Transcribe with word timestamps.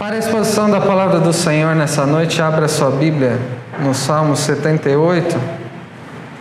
Para 0.00 0.16
a 0.16 0.18
exposição 0.18 0.70
da 0.70 0.80
palavra 0.80 1.20
do 1.20 1.30
Senhor 1.30 1.76
nessa 1.76 2.06
noite, 2.06 2.40
abra 2.40 2.66
sua 2.68 2.90
Bíblia 2.90 3.38
no 3.80 3.92
Salmo 3.92 4.34
78 4.34 5.36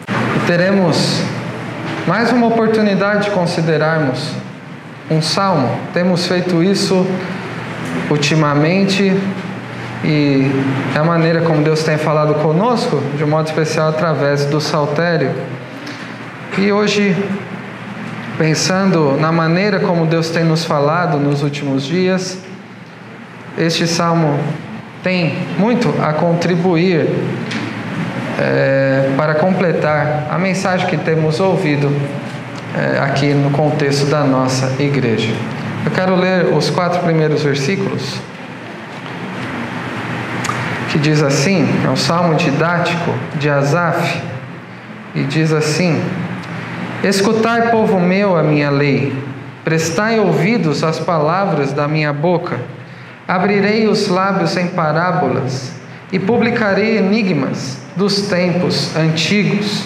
e 0.08 0.48
teremos 0.48 1.22
mais 2.08 2.32
uma 2.32 2.48
oportunidade 2.48 3.26
de 3.26 3.32
considerarmos 3.32 4.32
um 5.12 5.22
salmo. 5.22 5.78
Temos 5.94 6.26
feito 6.26 6.64
isso 6.64 7.06
ultimamente 8.10 9.14
e 10.06 10.50
é 10.96 10.98
a 10.98 11.04
maneira 11.04 11.42
como 11.42 11.62
Deus 11.62 11.84
tem 11.84 11.98
falado 11.98 12.36
conosco, 12.36 13.04
de 13.18 13.26
um 13.26 13.28
modo 13.28 13.48
especial 13.48 13.90
através 13.90 14.46
do 14.46 14.62
saltério. 14.62 15.34
E 16.58 16.72
hoje, 16.72 17.14
pensando 18.38 19.18
na 19.20 19.34
maneira 19.34 19.82
como 19.82 20.06
Deus 20.06 20.30
tem 20.30 20.46
nos 20.46 20.64
falado 20.64 21.18
nos 21.18 21.44
últimos 21.44 21.84
dias, 21.84 22.38
este 23.60 23.86
salmo 23.86 24.40
tem 25.04 25.34
muito 25.58 25.94
a 26.02 26.14
contribuir 26.14 27.08
é, 28.40 29.12
para 29.18 29.36
completar 29.36 30.28
a 30.32 30.38
mensagem 30.38 30.88
que 30.88 30.96
temos 30.96 31.42
ouvido 31.42 31.92
é, 32.74 33.00
aqui 33.00 33.34
no 33.34 33.52
contexto 33.52 34.06
da 34.06 34.24
nossa 34.24 34.82
igreja. 34.82 35.34
Eu 35.86 35.92
quero 35.92 36.16
ler 36.16 36.46
os 36.54 36.70
quatro 36.70 37.02
primeiros 37.02 37.44
versículos, 37.44 38.16
que 40.90 40.98
diz 40.98 41.22
assim: 41.22 41.68
é 41.86 41.90
um 41.90 41.98
salmo 41.98 42.36
didático 42.36 43.14
de 43.36 43.50
Asaf, 43.50 44.22
e 45.14 45.24
diz 45.24 45.52
assim: 45.52 46.02
Escutai, 47.04 47.72
povo 47.72 48.00
meu, 48.00 48.38
a 48.38 48.44
minha 48.44 48.70
lei, 48.70 49.14
prestai 49.66 50.18
ouvidos 50.18 50.82
às 50.82 50.98
palavras 50.98 51.74
da 51.74 51.90
minha 51.90 52.14
boca. 52.14 52.58
Abrirei 53.30 53.88
os 53.88 54.08
lábios 54.08 54.58
em 54.58 54.70
parábolas 54.70 55.72
e 56.12 56.18
publicarei 56.18 56.98
enigmas 56.98 57.78
dos 57.96 58.24
tempos 58.24 58.96
antigos. 58.96 59.84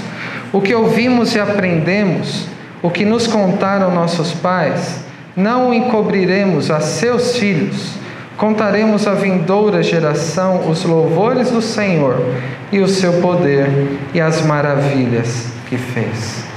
O 0.54 0.62
que 0.62 0.74
ouvimos 0.74 1.36
e 1.36 1.42
aprendemos, 1.42 2.48
o 2.82 2.90
que 2.90 3.04
nos 3.04 3.28
contaram 3.28 3.94
nossos 3.94 4.32
pais, 4.32 5.04
não 5.36 5.72
o 5.72 5.74
encobriremos 5.74 6.72
a 6.72 6.80
seus 6.80 7.36
filhos. 7.36 7.96
Contaremos 8.38 9.06
à 9.08 9.14
vindoura 9.14 9.84
geração 9.84 10.70
os 10.70 10.86
louvores 10.86 11.52
do 11.52 11.62
Senhor 11.62 12.16
e 12.72 12.80
o 12.80 12.88
seu 12.88 13.20
poder 13.20 14.00
e 14.14 14.22
as 14.22 14.42
maravilhas 14.42 15.48
que 15.68 15.76
fez. 15.76 16.53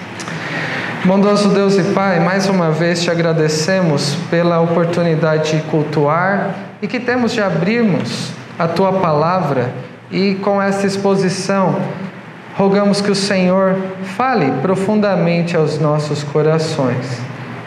Bondoso 1.05 1.50
Deus 1.50 1.77
e 1.77 1.84
Pai, 1.92 2.19
mais 2.19 2.48
uma 2.48 2.70
vez 2.70 3.02
te 3.02 3.11
agradecemos 3.11 4.16
pela 4.28 4.61
oportunidade 4.61 5.56
de 5.56 5.62
cultuar 5.64 6.55
e 6.83 6.88
que 6.88 6.98
temos 6.98 7.33
de 7.33 7.41
abrirmos 7.41 8.33
a 8.58 8.66
tua 8.66 8.94
palavra 8.94 9.70
e 10.11 10.34
com 10.36 10.61
esta 10.61 10.86
exposição 10.86 11.77
rogamos 12.56 13.00
que 13.00 13.11
o 13.11 13.14
Senhor 13.14 13.77
fale 14.16 14.50
profundamente 14.62 15.56
aos 15.56 15.78
nossos 15.78 16.25
corações, 16.25 17.20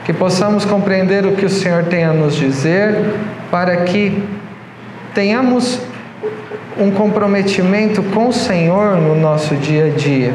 que 0.04 0.12
possamos 0.12 0.66
compreender 0.66 1.26
o 1.26 1.34
que 1.34 1.46
o 1.46 1.50
Senhor 1.50 1.84
tem 1.84 2.04
a 2.04 2.12
nos 2.12 2.36
dizer, 2.36 3.14
para 3.52 3.78
que 3.78 4.22
tenhamos 5.14 5.80
um 6.78 6.92
comprometimento 6.92 8.02
com 8.02 8.30
o 8.30 8.34
Senhor 8.34 8.98
no 8.98 9.16
nosso 9.16 9.56
dia 9.56 9.86
a 9.86 9.90
dia. 9.90 10.34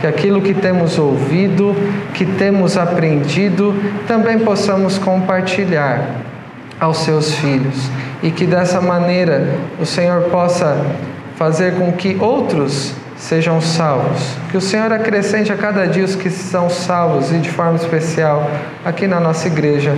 Que 0.00 0.06
aquilo 0.06 0.40
que 0.40 0.54
temos 0.54 0.98
ouvido, 0.98 1.74
que 2.14 2.24
temos 2.24 2.76
aprendido, 2.76 3.74
também 4.06 4.38
possamos 4.38 4.98
compartilhar 4.98 6.22
aos 6.80 6.98
seus 6.98 7.34
filhos 7.34 7.90
e 8.22 8.30
que 8.30 8.46
dessa 8.46 8.80
maneira 8.80 9.54
o 9.78 9.86
Senhor 9.86 10.22
possa 10.24 10.76
fazer 11.36 11.74
com 11.74 11.92
que 11.92 12.16
outros 12.20 12.94
sejam 13.16 13.60
salvos. 13.60 14.36
Que 14.50 14.56
o 14.56 14.60
Senhor 14.60 14.90
acrescente 14.92 15.52
a 15.52 15.56
cada 15.56 15.86
dia 15.86 16.04
os 16.04 16.14
que 16.14 16.30
são 16.30 16.70
salvos 16.70 17.30
e 17.30 17.38
de 17.38 17.50
forma 17.50 17.76
especial 17.76 18.50
aqui 18.84 19.06
na 19.06 19.20
nossa 19.20 19.46
igreja 19.46 19.94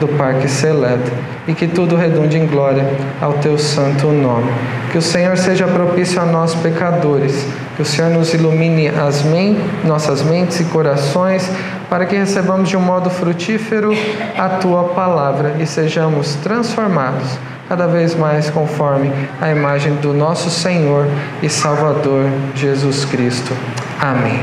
do 0.00 0.08
Parque 0.08 0.48
Seleto 0.48 1.12
e 1.46 1.54
que 1.54 1.68
tudo 1.68 1.96
redunde 1.96 2.38
em 2.38 2.46
glória 2.46 2.84
ao 3.20 3.34
teu 3.34 3.58
santo 3.58 4.08
nome. 4.08 4.50
Que 4.90 4.98
o 4.98 5.02
Senhor 5.02 5.36
seja 5.36 5.66
propício 5.66 6.20
a 6.20 6.24
nós 6.24 6.54
pecadores, 6.56 7.46
que 7.76 7.82
o 7.82 7.84
Senhor 7.84 8.10
nos 8.10 8.34
ilumine 8.34 8.88
as 8.88 9.22
men 9.22 9.56
nossas 9.84 10.22
mentes 10.22 10.60
e 10.60 10.64
corações 10.64 11.50
para 11.88 12.06
que 12.06 12.16
recebamos 12.16 12.68
de 12.68 12.76
um 12.76 12.80
modo 12.80 13.10
frutífero 13.10 13.92
a 14.38 14.48
tua 14.48 14.84
palavra 14.84 15.56
e 15.58 15.66
sejamos 15.66 16.34
transformados 16.36 17.38
cada 17.68 17.86
vez 17.86 18.14
mais 18.14 18.50
conforme 18.50 19.10
a 19.40 19.50
imagem 19.50 19.94
do 19.96 20.12
nosso 20.12 20.50
Senhor 20.50 21.06
e 21.42 21.48
Salvador 21.48 22.26
Jesus 22.54 23.04
Cristo. 23.04 23.54
Amém. 23.98 24.40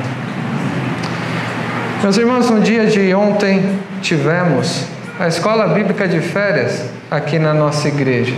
Meus 2.01 2.17
irmãos, 2.17 2.49
no 2.49 2.61
dia 2.61 2.87
de 2.87 3.13
ontem 3.13 3.77
tivemos 4.01 4.85
a 5.19 5.27
escola 5.27 5.67
bíblica 5.67 6.07
de 6.07 6.21
férias 6.21 6.85
aqui 7.11 7.37
na 7.37 7.53
nossa 7.53 7.87
igreja. 7.87 8.33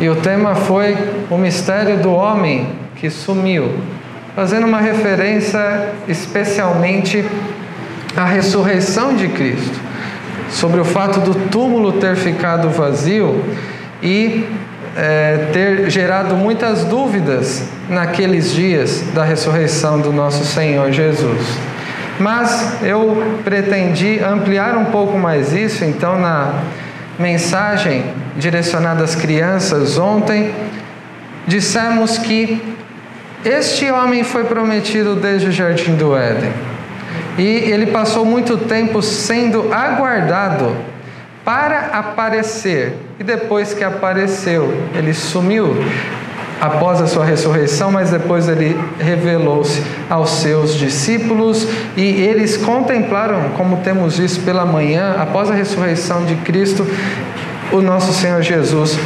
E 0.00 0.08
o 0.08 0.16
tema 0.16 0.54
foi 0.54 0.96
o 1.30 1.36
mistério 1.36 1.98
do 1.98 2.10
homem 2.12 2.68
que 2.96 3.10
sumiu, 3.10 3.70
fazendo 4.34 4.66
uma 4.66 4.80
referência 4.80 5.90
especialmente 6.08 7.24
à 8.16 8.24
ressurreição 8.24 9.14
de 9.14 9.28
Cristo, 9.28 9.80
sobre 10.50 10.80
o 10.80 10.84
fato 10.84 11.20
do 11.20 11.34
túmulo 11.48 11.92
ter 11.92 12.16
ficado 12.16 12.68
vazio 12.70 13.42
e 14.02 14.44
é, 14.96 15.48
ter 15.52 15.90
gerado 15.90 16.34
muitas 16.34 16.84
dúvidas 16.84 17.66
naqueles 17.88 18.52
dias 18.52 19.02
da 19.14 19.24
ressurreição 19.24 20.00
do 20.00 20.12
nosso 20.12 20.44
Senhor 20.44 20.90
Jesus. 20.92 21.46
Mas 22.18 22.82
eu 22.82 23.22
pretendi 23.42 24.20
ampliar 24.20 24.76
um 24.76 24.86
pouco 24.86 25.16
mais 25.18 25.52
isso, 25.52 25.84
então, 25.84 26.20
na 26.20 26.60
mensagem 27.18 28.04
direcionada 28.36 29.02
às 29.02 29.14
crianças 29.14 29.98
ontem, 29.98 30.52
dissemos 31.46 32.18
que 32.18 32.71
este 33.44 33.90
homem 33.90 34.22
foi 34.22 34.44
prometido 34.44 35.16
desde 35.16 35.48
o 35.48 35.52
jardim 35.52 35.94
do 35.96 36.16
Éden. 36.16 36.52
E 37.36 37.42
ele 37.42 37.86
passou 37.86 38.24
muito 38.24 38.56
tempo 38.56 39.02
sendo 39.02 39.72
aguardado 39.72 40.76
para 41.44 41.86
aparecer. 41.92 42.94
E 43.18 43.24
depois 43.24 43.74
que 43.74 43.82
apareceu, 43.82 44.72
ele 44.94 45.12
sumiu 45.12 45.76
após 46.60 47.00
a 47.00 47.08
sua 47.08 47.24
ressurreição, 47.24 47.90
mas 47.90 48.10
depois 48.10 48.48
ele 48.48 48.78
revelou-se 49.00 49.82
aos 50.08 50.30
seus 50.30 50.74
discípulos 50.74 51.66
e 51.96 52.02
eles 52.02 52.56
contemplaram, 52.56 53.50
como 53.56 53.78
temos 53.78 54.18
visto 54.18 54.44
pela 54.44 54.64
manhã, 54.64 55.16
após 55.18 55.50
a 55.50 55.54
ressurreição 55.54 56.24
de 56.24 56.36
Cristo, 56.36 56.86
o 57.72 57.80
nosso 57.80 58.12
Senhor 58.12 58.42
Jesus 58.42 58.98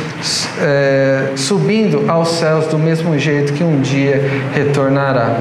é, 0.60 1.32
subindo 1.36 2.04
aos 2.08 2.28
céus 2.30 2.66
do 2.66 2.78
mesmo 2.78 3.18
jeito 3.18 3.52
que 3.52 3.62
um 3.62 3.80
dia 3.80 4.20
retornará. 4.52 5.36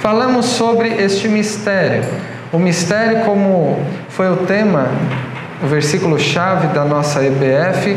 Falamos 0.00 0.46
sobre 0.46 0.88
este 0.88 1.28
mistério. 1.28 2.04
O 2.52 2.58
mistério, 2.58 3.24
como 3.24 3.78
foi 4.08 4.28
o 4.30 4.36
tema 4.38 4.88
o 5.62 5.66
versículo-chave 5.66 6.68
da 6.68 6.84
nossa 6.84 7.24
EBF, 7.24 7.96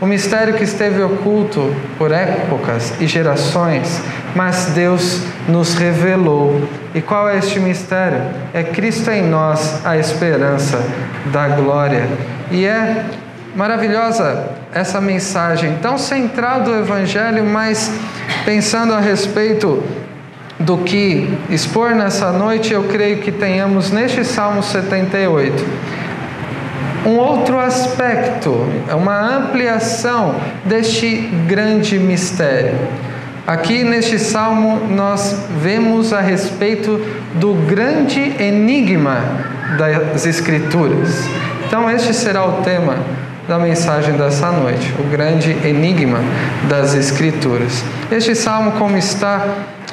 o 0.00 0.06
mistério 0.06 0.54
que 0.54 0.64
esteve 0.64 1.00
oculto 1.02 1.74
por 1.96 2.10
épocas 2.10 2.92
e 3.00 3.06
gerações, 3.06 4.02
mas 4.34 4.72
Deus 4.74 5.22
nos 5.48 5.74
revelou. 5.74 6.60
E 6.94 7.00
qual 7.00 7.28
é 7.28 7.38
este 7.38 7.60
mistério? 7.60 8.20
É 8.52 8.62
Cristo 8.62 9.10
em 9.10 9.22
nós, 9.22 9.80
a 9.84 9.96
esperança 9.96 10.82
da 11.26 11.48
glória. 11.48 12.08
E 12.50 12.64
é 12.66 13.04
maravilhosa 13.54 14.50
essa 14.72 15.00
mensagem 15.00 15.78
tão 15.80 15.96
central 15.96 16.62
do 16.62 16.74
Evangelho, 16.74 17.44
mas 17.44 17.92
pensando 18.44 18.92
a 18.92 19.00
respeito 19.00 19.82
do 20.58 20.78
que 20.78 21.36
expor 21.50 21.90
nessa 21.90 22.32
noite, 22.32 22.72
eu 22.72 22.84
creio 22.84 23.18
que 23.18 23.32
tenhamos 23.32 23.90
neste 23.90 24.24
Salmo 24.24 24.62
78 24.62 25.64
um 27.06 27.18
outro 27.18 27.58
aspecto, 27.58 28.66
uma 28.90 29.36
ampliação 29.36 30.36
deste 30.64 31.16
grande 31.46 31.98
mistério. 31.98 32.78
Aqui 33.46 33.84
neste 33.84 34.18
salmo 34.18 34.86
nós 34.88 35.46
vemos 35.60 36.14
a 36.14 36.20
respeito 36.22 36.98
do 37.34 37.52
grande 37.68 38.20
enigma 38.42 39.18
das 39.76 40.24
Escrituras. 40.24 41.28
Então, 41.66 41.90
este 41.90 42.14
será 42.14 42.46
o 42.46 42.62
tema 42.62 42.96
da 43.46 43.58
mensagem 43.58 44.14
dessa 44.14 44.50
noite, 44.50 44.94
o 44.98 45.08
grande 45.08 45.50
enigma 45.66 46.18
das 46.68 46.94
Escrituras. 46.94 47.84
Este 48.10 48.34
salmo, 48.34 48.72
como 48.72 48.96
está 48.96 49.46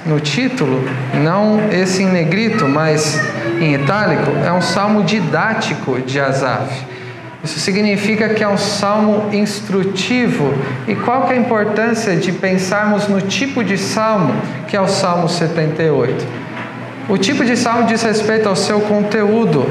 no 0.06 0.19
título, 0.19 0.83
não 1.24 1.59
esse 1.71 2.03
em 2.03 2.07
negrito, 2.07 2.68
mas 2.68 3.19
em 3.59 3.75
itálico, 3.75 4.31
é 4.45 4.51
um 4.51 4.62
salmo 4.62 5.03
didático 5.03 6.00
de 6.01 6.19
Asaf. 6.19 6.92
Isso 7.44 7.59
significa 7.59 8.30
que 8.30 8.44
é 8.44 8.48
um 8.48 8.57
salmo 8.57 9.33
instrutivo. 9.33 10.53
E 10.88 10.95
qual 10.95 11.25
que 11.25 11.33
é 11.33 11.38
a 11.38 11.39
importância 11.39 12.15
de 12.15 12.31
pensarmos 12.31 13.07
no 13.07 13.19
tipo 13.19 13.63
de 13.63 13.77
salmo 13.77 14.33
que 14.68 14.77
é 14.77 14.81
o 14.81 14.88
Salmo 14.88 15.27
78? 15.27 16.42
O 17.09 17.18
tipo 17.18 17.44
de 17.44 17.57
salmo 17.57 17.88
diz 17.88 18.03
respeito 18.03 18.48
ao 18.48 18.56
seu 18.56 18.80
conteúdo. 18.81 19.68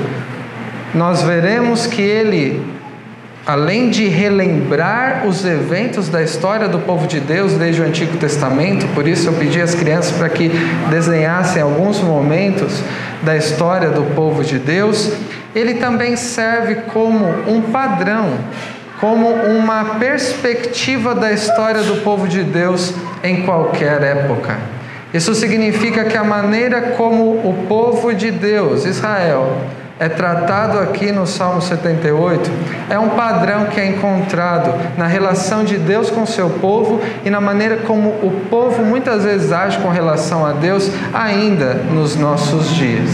Nós 0.92 1.22
veremos 1.22 1.86
que 1.86 2.02
ele, 2.02 2.60
além 3.50 3.90
de 3.90 4.06
relembrar 4.06 5.26
os 5.26 5.44
eventos 5.44 6.08
da 6.08 6.22
história 6.22 6.68
do 6.68 6.78
povo 6.78 7.08
de 7.08 7.18
Deus 7.18 7.54
desde 7.54 7.82
o 7.82 7.84
Antigo 7.84 8.16
Testamento, 8.16 8.86
por 8.94 9.08
isso 9.08 9.28
eu 9.28 9.32
pedi 9.32 9.60
às 9.60 9.74
crianças 9.74 10.16
para 10.16 10.28
que 10.28 10.48
desenhassem 10.88 11.60
alguns 11.60 12.00
momentos 12.00 12.80
da 13.24 13.36
história 13.36 13.90
do 13.90 14.04
povo 14.14 14.44
de 14.44 14.56
Deus, 14.56 15.12
ele 15.52 15.74
também 15.74 16.14
serve 16.14 16.76
como 16.92 17.26
um 17.48 17.60
padrão, 17.72 18.38
como 19.00 19.26
uma 19.28 19.96
perspectiva 19.98 21.12
da 21.12 21.32
história 21.32 21.82
do 21.82 22.04
povo 22.04 22.28
de 22.28 22.44
Deus 22.44 22.94
em 23.24 23.42
qualquer 23.42 24.00
época. 24.00 24.58
Isso 25.12 25.34
significa 25.34 26.04
que 26.04 26.16
a 26.16 26.22
maneira 26.22 26.80
como 26.96 27.32
o 27.32 27.66
povo 27.66 28.14
de 28.14 28.30
Deus, 28.30 28.86
Israel, 28.86 29.56
é 30.00 30.08
tratado 30.08 30.78
aqui 30.78 31.12
no 31.12 31.26
Salmo 31.26 31.60
78 31.60 32.50
é 32.88 32.98
um 32.98 33.10
padrão 33.10 33.66
que 33.66 33.78
é 33.78 33.86
encontrado 33.86 34.74
na 34.96 35.06
relação 35.06 35.62
de 35.62 35.76
Deus 35.76 36.10
com 36.10 36.24
seu 36.24 36.48
povo 36.48 37.02
e 37.22 37.28
na 37.28 37.38
maneira 37.38 37.76
como 37.86 38.08
o 38.08 38.46
povo 38.48 38.82
muitas 38.82 39.24
vezes 39.24 39.52
age 39.52 39.78
com 39.78 39.90
relação 39.90 40.46
a 40.46 40.52
Deus 40.52 40.90
ainda 41.12 41.74
nos 41.74 42.16
nossos 42.16 42.74
dias. 42.74 43.10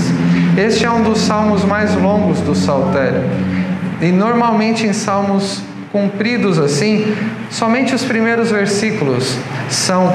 Este 0.57 0.87
é 0.87 0.91
um 0.91 1.03
dos 1.03 1.19
salmos 1.19 1.65
mais 1.65 1.93
longos 1.97 2.41
do 2.41 2.55
Saltério. 2.55 3.25
E 4.01 4.13
normalmente 4.13 4.87
em 4.87 4.93
salmos 4.93 5.63
compridos 5.91 6.57
assim, 6.57 7.17
somente 7.51 7.97
os 7.97 8.05
primeiros 8.05 8.53
versículos 8.53 9.37
são 9.69 10.15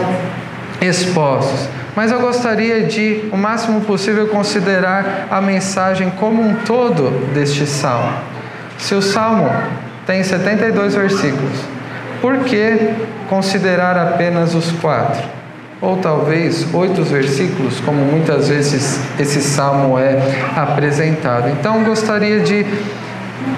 expostos. 0.79 1.67
Mas 1.95 2.11
eu 2.11 2.19
gostaria 2.21 2.83
de, 2.83 3.29
o 3.31 3.37
máximo 3.37 3.81
possível, 3.81 4.27
considerar 4.27 5.27
a 5.29 5.41
mensagem 5.41 6.09
como 6.11 6.41
um 6.41 6.55
todo 6.65 7.11
deste 7.33 7.65
salmo. 7.65 8.13
Se 8.77 8.95
o 8.95 9.01
salmo 9.01 9.49
tem 10.05 10.23
72 10.23 10.95
versículos, 10.95 11.59
por 12.21 12.39
que 12.39 12.93
considerar 13.29 13.97
apenas 13.97 14.55
os 14.55 14.71
quatro? 14.73 15.21
Ou 15.81 15.97
talvez 15.97 16.67
oito 16.73 17.03
versículos, 17.03 17.79
como 17.79 18.05
muitas 18.05 18.47
vezes 18.47 18.99
esse 19.19 19.41
salmo 19.41 19.97
é 19.97 20.15
apresentado. 20.55 21.49
Então 21.49 21.83
gostaria 21.83 22.39
de 22.39 22.65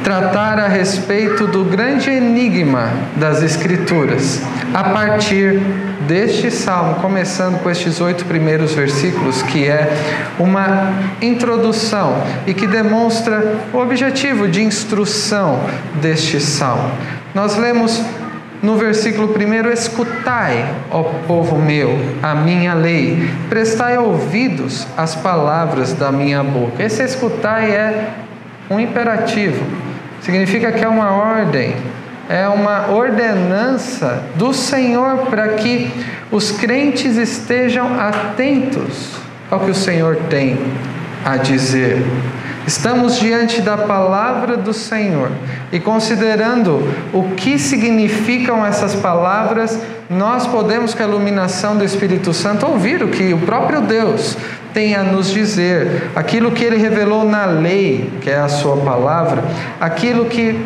tratar 0.04 0.60
a 0.60 0.68
respeito 0.68 1.48
do 1.48 1.64
grande 1.64 2.10
enigma 2.10 2.90
das 3.16 3.42
Escrituras, 3.42 4.42
a 4.74 4.84
partir 4.86 5.62
deste 6.08 6.52
salmo, 6.52 6.96
começando 6.96 7.62
com 7.62 7.70
estes 7.70 8.02
oito 8.02 8.26
primeiros 8.26 8.74
versículos, 8.74 9.42
que 9.44 9.66
é 9.66 9.92
uma 10.38 10.94
introdução 11.22 12.22
e 12.46 12.54
que 12.54 12.68
demonstra 12.68 13.56
o 13.72 13.78
objetivo 13.78 14.48
de 14.48 14.62
instrução 14.62 15.60
deste 16.02 16.40
salmo. 16.40 16.92
Nós 17.34 17.58
lemos 17.58 18.02
no 18.62 18.78
versículo 18.78 19.30
primeiro: 19.30 19.72
Escutai, 19.72 20.74
ó 20.90 21.04
povo 21.28 21.58
meu, 21.58 22.00
a 22.24 22.34
minha 22.34 22.74
lei, 22.74 23.30
prestai 23.50 23.98
ouvidos 23.98 24.88
às 24.98 25.16
palavras 25.16 25.94
da 25.94 26.12
minha 26.12 26.44
boca. 26.44 26.82
Esse 26.82 27.04
escutai 27.04 27.72
é 27.72 28.10
um 28.70 28.80
imperativo, 28.80 29.64
significa 30.22 30.72
que 30.72 30.84
é 30.84 30.88
uma 30.88 31.12
ordem 31.12 31.76
é 32.30 32.48
uma 32.48 32.90
ordenança 32.90 34.24
do 34.36 34.54
Senhor 34.54 35.28
para 35.30 35.50
que 35.50 35.92
os 36.32 36.52
crentes 36.52 37.18
estejam 37.18 38.00
atentos 38.00 39.12
ao 39.52 39.60
que 39.60 39.72
o 39.72 39.76
Senhor 39.76 40.16
tem 40.30 40.58
a 41.26 41.38
dizer. 41.38 42.02
Estamos 42.66 43.20
diante 43.20 43.62
da 43.62 43.78
palavra 43.78 44.56
do 44.56 44.74
Senhor. 44.74 45.30
E 45.72 45.80
considerando 45.80 46.82
o 47.12 47.36
que 47.36 47.60
significam 47.60 48.66
essas 48.66 48.96
palavras, 48.96 49.80
nós 50.10 50.48
podemos, 50.48 50.94
com 50.94 51.04
a 51.04 51.08
iluminação 51.08 51.76
do 51.76 51.84
Espírito 51.84 52.34
Santo, 52.34 52.66
ouvir 52.66 53.04
o 53.04 53.10
que 53.10 53.34
o 53.34 53.40
próprio 53.40 53.82
Deus 53.82 54.38
tem 54.74 54.96
a 54.96 55.04
nos 55.04 55.30
dizer, 55.30 56.10
aquilo 56.16 56.52
que 56.52 56.64
ele 56.64 56.78
revelou 56.78 57.24
na 57.24 57.46
lei, 57.46 58.10
que 58.22 58.30
é 58.30 58.40
a 58.40 58.48
sua 58.48 58.78
palavra, 58.78 59.44
aquilo 59.80 60.26
que 60.26 60.60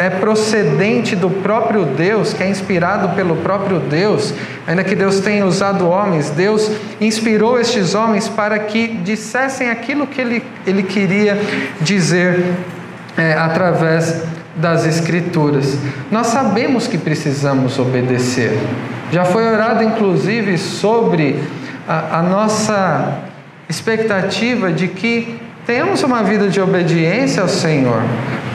é 0.00 0.08
procedente 0.08 1.14
do 1.14 1.28
próprio 1.28 1.84
Deus, 1.84 2.32
que 2.32 2.42
é 2.42 2.48
inspirado 2.48 3.10
pelo 3.10 3.36
próprio 3.36 3.78
Deus, 3.78 4.32
ainda 4.66 4.82
que 4.82 4.94
Deus 4.94 5.20
tenha 5.20 5.44
usado 5.44 5.86
homens, 5.86 6.30
Deus 6.30 6.72
inspirou 6.98 7.60
estes 7.60 7.94
homens 7.94 8.26
para 8.26 8.58
que 8.58 8.88
dissessem 8.88 9.68
aquilo 9.68 10.06
que 10.06 10.18
Ele, 10.18 10.42
ele 10.66 10.82
queria 10.84 11.38
dizer 11.82 12.42
é, 13.14 13.34
através 13.34 14.22
das 14.56 14.86
Escrituras. 14.86 15.76
Nós 16.10 16.28
sabemos 16.28 16.86
que 16.86 16.96
precisamos 16.96 17.78
obedecer. 17.78 18.58
Já 19.12 19.26
foi 19.26 19.46
orado, 19.46 19.84
inclusive, 19.84 20.56
sobre 20.56 21.38
a, 21.86 22.20
a 22.20 22.22
nossa 22.22 23.18
expectativa 23.68 24.72
de 24.72 24.88
que 24.88 25.38
tenhamos 25.66 26.02
uma 26.02 26.22
vida 26.22 26.48
de 26.48 26.60
obediência 26.60 27.42
ao 27.42 27.48
Senhor. 27.48 28.02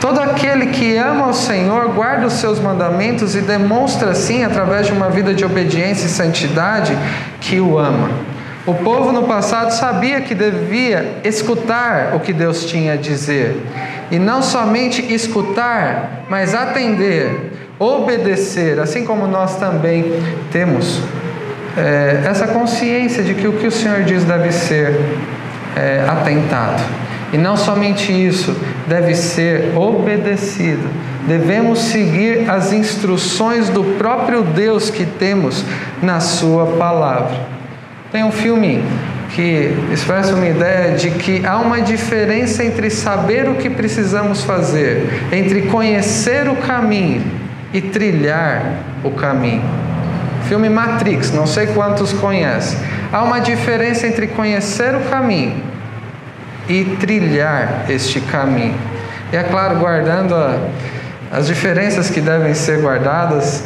Todo 0.02 0.20
aquele 0.20 0.68
que 0.68 0.98
ama 0.98 1.28
o 1.28 1.34
Senhor 1.34 1.90
guarda 1.90 2.28
os 2.28 2.34
seus 2.34 2.60
mandamentos 2.60 3.36
e 3.36 3.42
demonstra 3.42 4.12
assim, 4.12 4.44
através 4.44 4.88
de 4.88 4.94
uma 4.94 5.10
vida 5.10 5.34
de 5.34 5.46
obediência 5.46 6.06
e 6.06 6.10
santidade, 6.10 6.96
que 7.40 7.60
o 7.60 7.78
ama. 7.80 8.10
O 8.66 8.74
povo 8.74 9.12
no 9.12 9.24
passado 9.24 9.72
sabia 9.72 10.22
que 10.22 10.34
devia 10.34 11.20
escutar 11.24 12.16
o 12.16 12.20
que 12.20 12.34
Deus 12.34 12.66
tinha 12.66 12.94
a 12.94 12.96
dizer, 12.96 13.56
e 14.10 14.18
não 14.18 14.42
somente 14.42 15.14
escutar, 15.14 16.26
mas 16.30 16.56
atender, 16.56 17.52
obedecer, 17.78 18.80
assim 18.80 19.06
como 19.06 19.28
nós 19.28 19.58
também 19.58 20.20
temos 20.52 21.00
é, 21.78 22.24
essa 22.26 22.48
consciência 22.48 23.24
de 23.24 23.34
que 23.34 23.48
o 23.48 23.54
que 23.54 23.68
o 23.68 23.72
Senhor 23.72 24.04
diz 24.04 24.24
deve 24.24 24.52
ser 24.52 25.00
é, 25.76 26.06
atentado. 26.08 26.84
E 27.34 27.38
não 27.38 27.58
somente 27.58 28.12
isso, 28.12 28.56
deve 28.88 29.16
ser 29.16 29.76
obedecido. 29.76 30.88
Devemos 31.28 31.80
seguir 31.80 32.50
as 32.50 32.72
instruções 32.72 33.68
do 33.70 33.84
próprio 33.98 34.44
Deus 34.44 34.90
que 34.90 35.06
temos 35.06 35.66
na 36.02 36.20
Sua 36.20 36.78
palavra. 36.78 37.36
Tem 38.12 38.24
um 38.24 38.32
filme 38.32 38.84
que 39.36 39.76
expressa 39.92 40.34
uma 40.34 40.48
ideia 40.48 40.96
de 40.96 41.10
que 41.12 41.46
há 41.46 41.58
uma 41.58 41.82
diferença 41.82 42.64
entre 42.64 42.90
saber 42.90 43.50
o 43.50 43.56
que 43.56 43.70
precisamos 43.70 44.44
fazer, 44.44 45.28
entre 45.32 45.64
conhecer 45.64 46.48
o 46.48 46.56
caminho 46.56 47.22
e 47.74 47.82
trilhar 47.82 48.64
o 49.04 49.12
caminho. 49.12 49.64
Filme 50.48 50.70
Matrix, 50.70 51.32
não 51.34 51.48
sei 51.48 51.68
quantos 51.68 52.14
conhecem. 52.14 52.78
Há 53.12 53.24
uma 53.24 53.40
diferença 53.40 54.08
entre 54.08 54.28
conhecer 54.28 54.96
o 54.96 55.02
caminho 55.10 55.64
e 56.68 56.84
trilhar 57.00 57.86
este 57.90 58.20
caminho. 58.22 58.76
E 59.32 59.36
é 59.36 59.44
claro, 59.44 59.78
guardando 59.80 60.34
a, 60.34 60.58
as 61.32 61.48
diferenças 61.48 62.10
que 62.10 62.22
devem 62.22 62.54
ser 62.54 62.80
guardadas, 62.82 63.64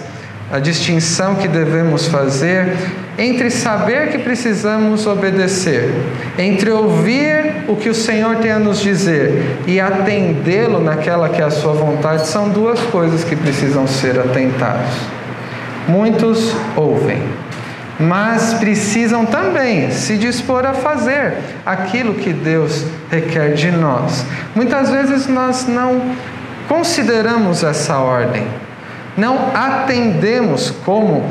a 0.51 0.60
distinção 0.60 1.36
que 1.36 1.48
devemos 1.48 2.08
fazer 2.08 2.75
entre 3.19 3.51
saber 3.51 4.12
que 4.12 4.17
precisamos 4.17 5.05
obedecer, 5.05 5.93
entre 6.38 6.72
ouvir 6.72 7.65
o 7.67 7.75
que 7.75 7.89
o 7.89 7.93
Senhor 7.93 8.38
tem 8.38 8.51
a 8.51 8.60
nos 8.60 8.79
dizer 8.79 9.58
e 9.67 9.77
atendê-lo 9.79 10.79
naquela 10.79 11.27
que 11.27 11.41
é 11.41 11.46
a 11.46 11.51
sua 11.51 11.74
vontade, 11.74 12.27
são 12.27 12.48
duas 12.48 12.79
coisas 12.79 13.25
que 13.25 13.36
precisam 13.36 13.86
ser 13.86 14.17
atentados. 14.17 14.96
Muitos 15.86 16.55
ouvem, 16.77 17.22
mas 18.00 18.53
precisam 18.53 19.25
também 19.25 19.91
se 19.91 20.18
dispor 20.18 20.65
a 20.65 20.74
fazer 20.74 21.34
aquilo 21.65 22.13
que 22.13 22.32
Deus 22.32 22.86
requer 23.12 23.53
de 23.53 23.72
nós. 23.72 24.25
Muitas 24.56 24.89
vezes 24.89 25.27
nós 25.27 25.68
não 25.68 26.01
consideramos 26.68 27.63
essa 27.63 27.98
ordem, 27.98 28.48
não 29.18 29.51
atendemos 29.53 30.72
como 30.86 31.25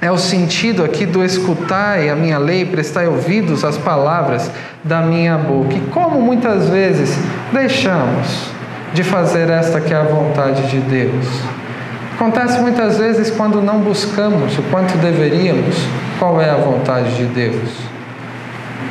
é 0.00 0.10
o 0.10 0.18
sentido 0.18 0.84
aqui 0.84 1.06
do 1.06 1.24
escutar 1.24 1.98
a 1.98 2.16
minha 2.16 2.38
lei, 2.38 2.64
prestar 2.64 3.08
ouvidos 3.08 3.64
às 3.64 3.78
palavras 3.78 4.50
da 4.82 5.00
minha 5.00 5.38
boca. 5.38 5.74
E 5.74 5.80
como 5.92 6.20
muitas 6.20 6.68
vezes 6.68 7.16
deixamos 7.52 8.50
de 8.92 9.02
fazer 9.02 9.48
esta 9.48 9.80
que 9.80 9.94
é 9.94 9.96
a 9.96 10.02
vontade 10.02 10.68
de 10.68 10.78
Deus. 10.78 11.53
Acontece 12.14 12.60
muitas 12.60 12.98
vezes 12.98 13.30
quando 13.30 13.60
não 13.60 13.80
buscamos 13.80 14.56
o 14.56 14.62
quanto 14.70 14.96
deveríamos, 14.98 15.76
qual 16.18 16.40
é 16.40 16.48
a 16.48 16.56
vontade 16.56 17.16
de 17.16 17.24
Deus. 17.24 17.70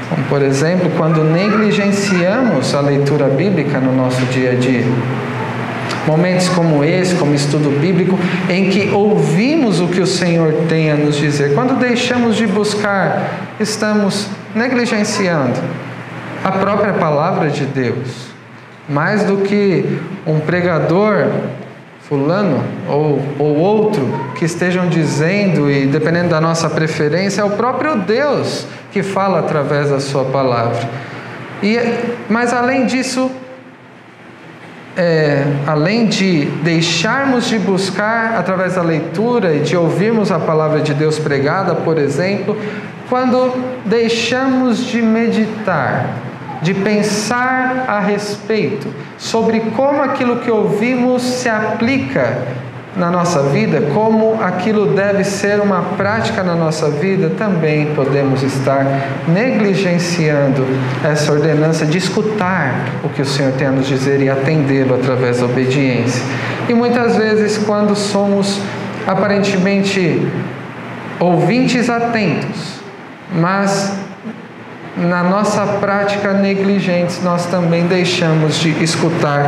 Como, 0.10 0.24
por 0.26 0.42
exemplo, 0.42 0.92
quando 0.98 1.24
negligenciamos 1.24 2.76
a 2.76 2.82
leitura 2.82 3.28
bíblica 3.30 3.80
no 3.80 3.96
nosso 3.96 4.22
dia 4.26 4.52
a 4.52 4.56
dia. 4.56 4.84
Momentos 6.06 6.50
como 6.50 6.84
esse, 6.84 7.16
como 7.16 7.34
estudo 7.34 7.70
bíblico, 7.80 8.20
em 8.50 8.70
que 8.70 8.90
ouvimos 8.94 9.80
o 9.80 9.88
que 9.88 10.02
o 10.02 10.08
Senhor 10.08 10.54
tem 10.68 10.92
a 10.92 10.96
nos 10.96 11.16
dizer. 11.16 11.54
Quando 11.54 11.80
deixamos 11.80 12.36
de 12.36 12.46
buscar, 12.46 13.56
estamos 13.58 14.28
negligenciando 14.54 15.60
a 16.44 16.52
própria 16.52 16.92
palavra 16.92 17.50
de 17.50 17.66
Deus. 17.66 18.34
Mais 18.90 19.24
do 19.24 19.38
que 19.38 19.98
um 20.28 20.42
pregador 20.42 21.28
fulano 22.14 22.64
ou, 22.88 23.20
ou 23.40 23.56
outro 23.58 24.08
que 24.36 24.46
estejam 24.46 24.88
dizendo, 24.88 25.70
e 25.70 25.88
dependendo 25.88 26.30
da 26.30 26.40
nossa 26.40 26.70
preferência, 26.70 27.42
é 27.42 27.44
o 27.44 27.50
próprio 27.50 27.98
Deus 27.98 28.68
que 28.92 29.02
fala 29.02 29.40
através 29.40 29.90
da 29.90 30.00
sua 30.00 30.26
palavra. 30.26 30.88
E, 31.64 31.76
mas 32.30 32.54
além 32.54 32.86
disso, 32.86 33.32
é, 34.96 35.44
além 35.66 36.06
de 36.06 36.46
deixarmos 36.62 37.48
de 37.48 37.58
buscar 37.58 38.36
através 38.38 38.76
da 38.76 38.84
leitura 38.84 39.56
e 39.56 39.62
de 39.62 39.76
ouvirmos 39.76 40.32
a 40.32 40.38
palavra 40.38 40.82
de 40.82 40.94
Deus 40.94 41.18
pregada, 41.18 41.74
por 41.74 41.98
exemplo, 41.98 42.56
quando 43.10 43.54
deixamos 43.86 44.86
de 44.86 45.02
meditar, 45.02 46.10
de 46.64 46.74
pensar 46.74 47.86
a 47.88 48.00
respeito 48.00 48.88
sobre 49.18 49.60
como 49.76 50.02
aquilo 50.02 50.38
que 50.38 50.50
ouvimos 50.50 51.22
se 51.22 51.50
aplica 51.50 52.38
na 52.96 53.10
nossa 53.10 53.42
vida, 53.44 53.90
como 53.94 54.42
aquilo 54.42 54.94
deve 54.94 55.24
ser 55.24 55.60
uma 55.60 55.82
prática 55.98 56.44
na 56.44 56.56
nossa 56.56 56.90
vida, 56.90 57.32
também 57.32 57.88
podemos 57.96 58.44
estar 58.44 58.86
negligenciando 59.28 60.64
essa 61.04 61.32
ordenança 61.32 61.86
de 61.86 61.98
escutar 61.98 62.90
o 63.04 63.10
que 63.10 63.22
o 63.22 63.26
Senhor 63.26 63.52
tem 63.54 63.68
a 63.68 63.72
nos 63.72 63.88
dizer 63.88 64.22
e 64.22 64.30
atendê-lo 64.30 64.94
através 64.94 65.40
da 65.40 65.46
obediência. 65.46 66.24
E 66.70 66.74
muitas 66.74 67.18
vezes, 67.18 67.58
quando 67.58 67.96
somos 67.96 68.62
aparentemente 69.08 70.28
ouvintes 71.20 71.90
atentos, 71.90 72.80
mas 73.34 73.98
na 74.98 75.24
nossa 75.24 75.66
prática 75.80 76.34
negligentes, 76.34 77.22
nós 77.24 77.46
também 77.48 77.88
deixamos 77.88 78.60
de 78.60 78.70
escutar 78.84 79.46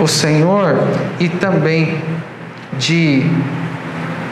o 0.00 0.06
Senhor 0.06 0.76
e 1.18 1.28
também 1.28 1.98
de 2.78 3.28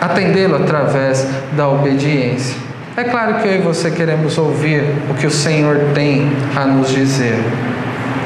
atendê-lo 0.01 0.57
através 0.57 1.27
da 1.53 1.69
obediência. 1.69 2.57
É 2.97 3.03
claro 3.03 3.41
que 3.41 3.49
eu 3.49 3.55
e 3.57 3.59
você 3.59 3.91
queremos 3.91 4.39
ouvir 4.39 4.85
o 5.11 5.15
que 5.15 5.27
o 5.27 5.31
Senhor 5.31 5.77
tem 5.95 6.31
a 6.55 6.65
nos 6.65 6.91
dizer. 6.91 7.43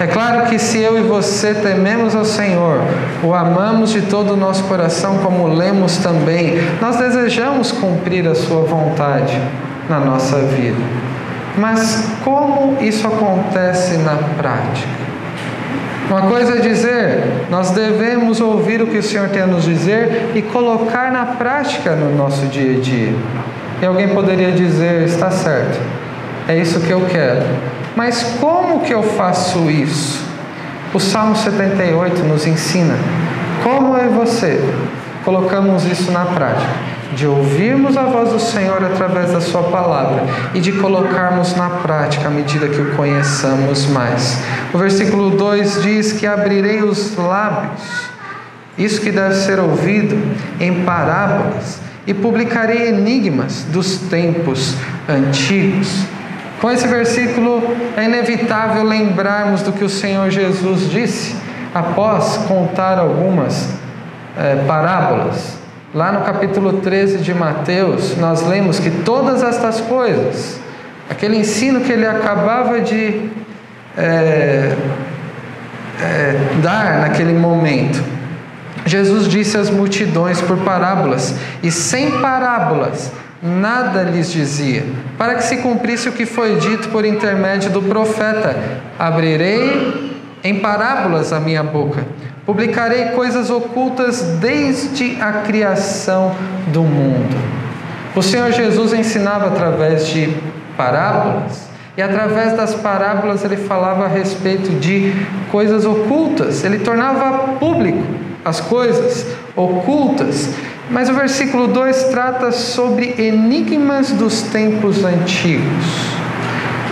É 0.01 0.07
claro 0.07 0.47
que 0.47 0.59
se 0.59 0.79
eu 0.79 0.99
e 0.99 1.03
você 1.03 1.55
tememos 1.55 2.15
ao 2.15 2.25
Senhor, 2.25 2.81
o 3.23 3.35
amamos 3.35 3.91
de 3.91 4.03
todo 4.03 4.35
o 4.35 4.37
nosso 4.37 4.63
coração, 4.65 5.19
como 5.19 5.49
lemos 5.49 5.97
também, 5.97 6.59
nós 6.81 6.97
desejamos 6.97 7.73
cumprir 7.73 8.29
a 8.29 8.35
Sua 8.35 8.63
vontade 8.63 9.41
na 9.89 9.99
nossa 9.99 10.39
vida. 10.39 11.08
Mas 11.59 12.09
como 12.25 12.79
isso 12.81 13.07
acontece 13.07 13.97
na 13.99 14.17
prática? 14.37 15.09
Uma 16.09 16.23
coisa 16.23 16.57
é 16.57 16.61
dizer, 16.61 17.47
nós 17.51 17.73
devemos 17.73 18.41
ouvir 18.41 18.81
o 18.81 18.87
que 18.87 18.97
o 18.97 19.03
Senhor 19.03 19.29
tem 19.29 19.43
a 19.43 19.47
nos 19.47 19.65
dizer 19.65 20.33
e 20.35 20.41
colocar 20.41 21.13
na 21.13 21.27
prática 21.27 21.95
no 21.95 22.17
nosso 22.17 22.47
dia 22.47 22.79
a 22.79 22.81
dia. 22.81 23.15
E 23.83 23.85
alguém 23.85 24.09
poderia 24.09 24.53
dizer, 24.53 25.03
está 25.03 25.31
certo, 25.31 25.79
é 26.47 26.57
isso 26.57 26.81
que 26.81 26.91
eu 26.91 27.05
quero. 27.11 27.45
Mas 27.95 28.23
como 28.41 28.81
que 28.81 28.95
eu 28.95 29.03
faço 29.03 29.71
isso? 29.71 30.25
O 30.95 31.01
Salmo 31.01 31.37
78 31.37 32.23
nos 32.23 32.47
ensina 32.47 32.95
como 33.63 33.99
e 33.99 34.09
você 34.09 34.59
colocamos 35.25 35.85
isso 35.85 36.11
na 36.11 36.25
prática 36.25 36.98
de 37.13 37.27
ouvirmos 37.27 37.97
a 37.97 38.03
voz 38.05 38.31
do 38.31 38.39
Senhor 38.39 38.85
através 38.85 39.33
da 39.33 39.41
Sua 39.41 39.65
palavra 39.65 40.25
e 40.55 40.61
de 40.61 40.73
colocarmos 40.73 41.55
na 41.57 41.71
prática 41.71 42.29
à 42.29 42.31
medida 42.31 42.69
que 42.69 42.81
o 42.81 42.95
conheçamos 42.95 43.87
mais. 43.87 44.39
O 44.73 44.79
versículo 44.79 45.31
2 45.31 45.83
diz 45.83 46.13
que 46.13 46.27
abrirei 46.27 46.83
os 46.83 47.17
lábios, 47.17 47.83
isso 48.77 49.01
que 49.01 49.11
deve 49.11 49.35
ser 49.35 49.59
ouvido 49.59 50.17
em 50.61 50.85
parábolas, 50.85 51.81
e 52.07 52.15
publicarei 52.15 52.89
enigmas 52.89 53.65
dos 53.65 53.99
tempos 53.99 54.75
antigos. 55.09 56.05
Com 56.61 56.71
esse 56.71 56.87
versículo 56.89 57.63
é 57.97 58.05
inevitável 58.05 58.83
lembrarmos 58.83 59.63
do 59.63 59.73
que 59.73 59.85
o 59.85 59.89
Senhor 59.89 60.31
Jesus 60.31 60.91
disse 60.91 61.37
após 61.75 62.39
contar 62.49 62.99
algumas 62.99 63.69
é, 64.37 64.57
parábolas 64.67 65.58
Lá 65.95 66.13
no 66.13 66.21
capítulo 66.21 66.75
13 66.81 67.19
de 67.19 67.33
Mateus, 67.33 68.15
nós 68.19 68.47
lemos 68.47 68.79
que 68.79 68.91
todas 68.91 69.43
estas 69.43 69.81
coisas, 69.81 70.61
aquele 71.09 71.39
ensino 71.39 71.81
que 71.81 71.91
ele 71.91 72.07
acabava 72.07 72.79
de 72.83 73.31
é, 73.97 74.77
é, 75.99 76.41
dar 76.63 76.99
naquele 77.01 77.33
momento, 77.33 78.05
Jesus 78.85 79.27
disse 79.27 79.57
às 79.57 79.71
multidões 79.71 80.43
por 80.43 80.59
parábolas, 80.59 81.35
e 81.63 81.71
sem 81.71 82.21
parábolas 82.21 83.11
nada 83.43 84.03
lhes 84.03 84.31
dizia, 84.31 84.85
para 85.17 85.37
que 85.37 85.45
se 85.45 85.57
cumprisse 85.57 86.11
o 86.11 86.13
que 86.13 86.27
foi 86.27 86.57
dito 86.57 86.91
por 86.91 87.03
intermédio 87.03 87.71
do 87.71 87.81
profeta: 87.81 88.55
Abrirei 88.99 90.21
em 90.45 90.57
parábolas 90.57 91.33
a 91.33 91.41
minha 91.41 91.63
boca 91.63 92.05
Publicarei 92.49 93.11
coisas 93.11 93.51
ocultas 93.51 94.23
desde 94.41 95.21
a 95.21 95.43
criação 95.43 96.35
do 96.69 96.81
mundo. 96.81 97.37
O 98.17 98.23
Senhor 98.23 98.51
Jesus 98.53 98.95
ensinava 98.95 99.49
através 99.49 100.07
de 100.07 100.35
parábolas, 100.75 101.69
e 101.95 102.01
através 102.01 102.55
das 102.55 102.75
parábolas 102.75 103.45
ele 103.45 103.59
falava 103.59 104.07
a 104.07 104.09
respeito 104.09 104.71
de 104.81 105.13
coisas 105.51 105.85
ocultas, 105.85 106.65
ele 106.65 106.79
tornava 106.79 107.59
público 107.59 108.03
as 108.43 108.63
coisas 108.63 109.27
ocultas. 109.55 110.49
Mas 110.91 111.11
o 111.11 111.13
versículo 111.13 111.69
2 111.69 112.05
trata 112.05 112.51
sobre 112.51 113.15
enigmas 113.19 114.11
dos 114.13 114.41
tempos 114.41 115.05
antigos, 115.05 115.85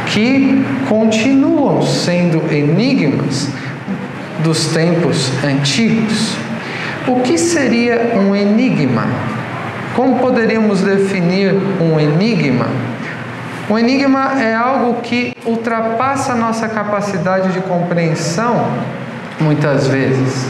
que 0.08 0.62
continuam 0.86 1.80
sendo 1.80 2.42
enigmas 2.52 3.48
dos 4.40 4.66
tempos 4.66 5.30
antigos. 5.44 6.36
O 7.06 7.20
que 7.20 7.38
seria 7.38 8.12
um 8.16 8.34
enigma? 8.34 9.06
Como 9.94 10.18
poderíamos 10.18 10.80
definir 10.80 11.54
um 11.80 11.98
enigma? 11.98 12.66
Um 13.68 13.78
enigma 13.78 14.40
é 14.40 14.54
algo 14.54 15.00
que 15.00 15.34
ultrapassa 15.44 16.32
a 16.32 16.36
nossa 16.36 16.68
capacidade 16.68 17.52
de 17.52 17.60
compreensão, 17.60 18.68
muitas 19.40 19.88
vezes. 19.88 20.46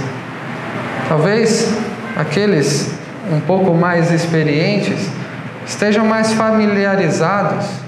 Talvez 1.09 1.73
aqueles 2.17 2.95
um 3.31 3.41
pouco 3.41 3.75
mais 3.75 4.11
experientes 4.11 5.09
estejam 5.67 6.05
mais 6.07 6.33
familiarizados 6.33 7.86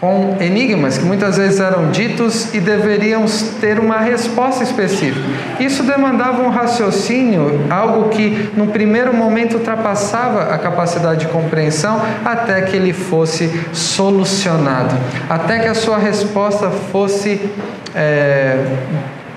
com 0.00 0.36
enigmas 0.40 0.96
que 0.96 1.04
muitas 1.04 1.36
vezes 1.36 1.58
eram 1.58 1.90
ditos 1.90 2.54
e 2.54 2.60
deveriam 2.60 3.24
ter 3.60 3.80
uma 3.80 3.98
resposta 3.98 4.62
específica. 4.62 5.26
Isso 5.58 5.82
demandava 5.82 6.40
um 6.42 6.50
raciocínio, 6.50 7.62
algo 7.68 8.08
que 8.10 8.50
no 8.56 8.68
primeiro 8.68 9.12
momento 9.12 9.54
ultrapassava 9.54 10.54
a 10.54 10.58
capacidade 10.58 11.20
de 11.20 11.26
compreensão, 11.26 12.00
até 12.24 12.62
que 12.62 12.76
ele 12.76 12.92
fosse 12.92 13.48
solucionado, 13.72 14.94
até 15.28 15.58
que 15.58 15.66
a 15.66 15.74
sua 15.74 15.98
resposta 15.98 16.70
fosse 16.70 17.50
é, 17.92 18.64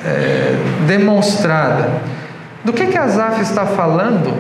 é, 0.06 0.56
demonstrada. 0.86 1.90
Do 2.64 2.72
que 2.72 2.86
que 2.86 2.98
Asaf 2.98 3.42
está 3.42 3.66
falando 3.66 4.38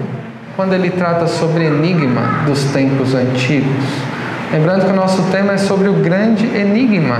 quando 0.55 0.73
ele 0.73 0.91
trata 0.91 1.25
sobre 1.25 1.65
enigma 1.65 2.43
dos 2.45 2.65
tempos 2.65 3.15
antigos? 3.15 4.10
Lembrando 4.51 4.85
que 4.85 4.91
o 4.91 4.95
nosso 4.95 5.23
tema 5.31 5.53
é 5.53 5.57
sobre 5.57 5.87
o 5.87 5.93
grande 5.93 6.45
enigma 6.45 7.19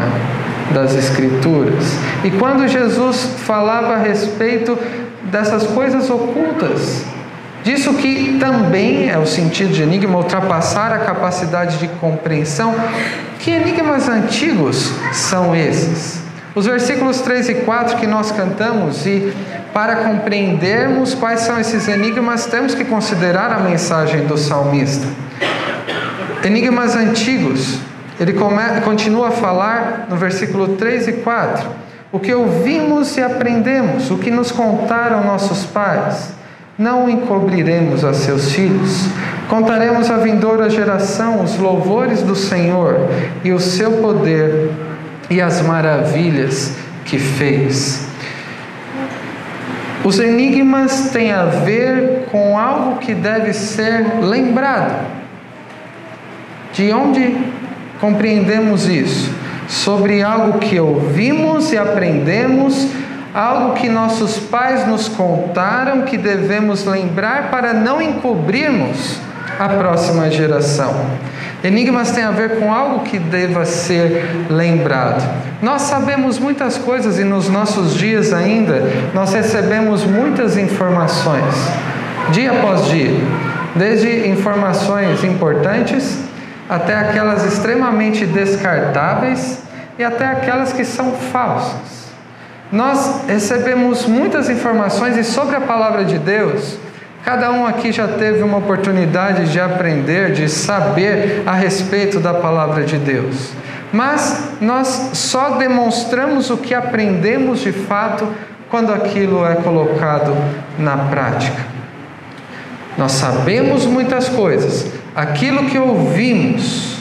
das 0.73 0.95
Escrituras. 0.95 1.95
E 2.25 2.31
quando 2.31 2.67
Jesus 2.67 3.23
falava 3.45 3.93
a 3.93 3.97
respeito 3.97 4.77
dessas 5.23 5.65
coisas 5.67 6.09
ocultas, 6.09 7.05
disso 7.63 7.93
que 7.93 8.38
também 8.38 9.09
é 9.09 9.17
o 9.17 9.25
sentido 9.25 9.71
de 9.71 9.81
enigma, 9.81 10.17
ultrapassar 10.17 10.91
a 10.91 11.00
capacidade 11.00 11.77
de 11.77 11.88
compreensão, 11.88 12.75
que 13.39 13.50
enigmas 13.50 14.09
antigos 14.09 14.91
são 15.13 15.55
esses? 15.55 16.21
Os 16.53 16.65
versículos 16.65 17.21
3 17.21 17.47
e 17.47 17.55
4 17.55 17.95
que 17.95 18.07
nós 18.07 18.29
cantamos, 18.29 19.05
e 19.05 19.33
para 19.73 19.97
compreendermos 19.97 21.13
quais 21.13 21.39
são 21.39 21.57
esses 21.57 21.88
enigmas, 21.88 22.45
temos 22.45 22.75
que 22.75 22.83
considerar 22.83 23.53
a 23.53 23.59
mensagem 23.59 24.25
do 24.25 24.38
salmista. 24.38 25.07
Enigmas 26.43 26.95
antigos. 26.95 27.79
Ele 28.19 28.33
continua 28.83 29.29
a 29.29 29.31
falar 29.31 30.07
no 30.10 30.15
versículo 30.15 30.69
3 30.75 31.07
e 31.07 31.13
4. 31.13 31.81
o 32.12 32.19
que 32.19 32.33
ouvimos 32.33 33.15
e 33.15 33.21
aprendemos, 33.21 34.12
o 34.12 34.17
que 34.17 34.29
nos 34.29 34.51
contaram 34.51 35.24
nossos 35.24 35.63
pais, 35.65 36.33
não 36.77 37.10
encobriremos 37.10 38.03
a 38.03 38.13
seus 38.13 38.51
filhos. 38.51 39.05
Contaremos 39.48 40.10
à 40.12 40.17
vindoura 40.17 40.69
geração 40.69 41.41
os 41.41 41.57
louvores 41.57 42.21
do 42.21 42.36
Senhor 42.36 43.07
e 43.43 43.53
o 43.53 43.60
seu 43.60 43.93
poder 43.93 44.71
e 45.29 45.39
as 45.39 45.62
maravilhas 45.62 46.75
que 47.05 47.17
fez. 47.17 48.05
Os 50.03 50.19
enigmas 50.19 51.12
têm 51.12 51.31
a 51.31 51.45
ver 51.45 52.25
com 52.31 52.57
algo 52.57 52.98
que 52.98 53.13
deve 53.13 53.53
ser 53.53 54.19
lembrado. 54.21 55.20
De 56.73 56.91
onde 56.93 57.35
compreendemos 57.99 58.87
isso? 58.87 59.31
Sobre 59.67 60.21
algo 60.21 60.59
que 60.59 60.79
ouvimos 60.79 61.71
e 61.71 61.77
aprendemos, 61.77 62.87
algo 63.33 63.73
que 63.73 63.89
nossos 63.89 64.37
pais 64.37 64.87
nos 64.87 65.07
contaram 65.07 66.01
que 66.01 66.17
devemos 66.17 66.85
lembrar 66.85 67.49
para 67.49 67.73
não 67.73 68.01
encobrirmos 68.01 69.19
a 69.59 69.69
próxima 69.69 70.29
geração. 70.29 70.93
Enigmas 71.63 72.11
têm 72.11 72.23
a 72.23 72.31
ver 72.31 72.59
com 72.59 72.73
algo 72.73 73.01
que 73.01 73.19
deva 73.19 73.65
ser 73.65 74.47
lembrado. 74.49 75.23
Nós 75.61 75.83
sabemos 75.83 76.39
muitas 76.39 76.77
coisas 76.77 77.19
e 77.19 77.23
nos 77.23 77.47
nossos 77.49 77.95
dias 77.95 78.33
ainda 78.33 78.81
nós 79.13 79.31
recebemos 79.33 80.03
muitas 80.03 80.57
informações, 80.57 81.53
dia 82.31 82.51
após 82.51 82.87
dia, 82.87 83.13
desde 83.75 84.27
informações 84.27 85.23
importantes 85.23 86.30
até 86.71 86.95
aquelas 86.95 87.45
extremamente 87.45 88.25
descartáveis 88.25 89.61
e 89.99 90.03
até 90.03 90.25
aquelas 90.25 90.73
que 90.73 90.83
são 90.83 91.11
falsas. 91.11 92.09
Nós 92.71 93.25
recebemos 93.27 94.07
muitas 94.07 94.49
informações 94.49 95.15
e 95.17 95.23
sobre 95.23 95.55
a 95.55 95.61
palavra 95.61 96.03
de 96.03 96.17
Deus, 96.17 96.79
Cada 97.23 97.51
um 97.51 97.67
aqui 97.67 97.91
já 97.91 98.07
teve 98.07 98.41
uma 98.41 98.57
oportunidade 98.57 99.51
de 99.51 99.59
aprender, 99.59 100.31
de 100.31 100.49
saber 100.49 101.43
a 101.45 101.53
respeito 101.53 102.19
da 102.19 102.33
palavra 102.33 102.83
de 102.83 102.97
Deus. 102.97 103.51
Mas 103.93 104.53
nós 104.59 105.11
só 105.13 105.51
demonstramos 105.51 106.49
o 106.49 106.57
que 106.57 106.73
aprendemos 106.73 107.59
de 107.59 107.71
fato 107.71 108.27
quando 108.69 108.91
aquilo 108.91 109.45
é 109.45 109.55
colocado 109.55 110.35
na 110.79 110.97
prática. 110.97 111.61
Nós 112.97 113.11
sabemos 113.11 113.85
muitas 113.85 114.27
coisas, 114.27 114.91
aquilo 115.15 115.65
que 115.65 115.77
ouvimos, 115.77 116.97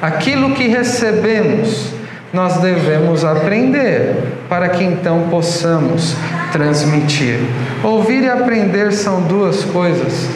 aquilo 0.00 0.54
que 0.54 0.66
recebemos, 0.68 1.92
nós 2.32 2.58
devemos 2.58 3.24
aprender 3.24 4.16
para 4.48 4.68
que 4.70 4.82
então 4.82 5.28
possamos 5.28 6.16
transmitir. 6.50 7.38
Ouvir 7.82 8.22
e 8.22 8.28
aprender 8.28 8.92
são 8.92 9.22
duas 9.22 9.64
coisas 9.64 10.28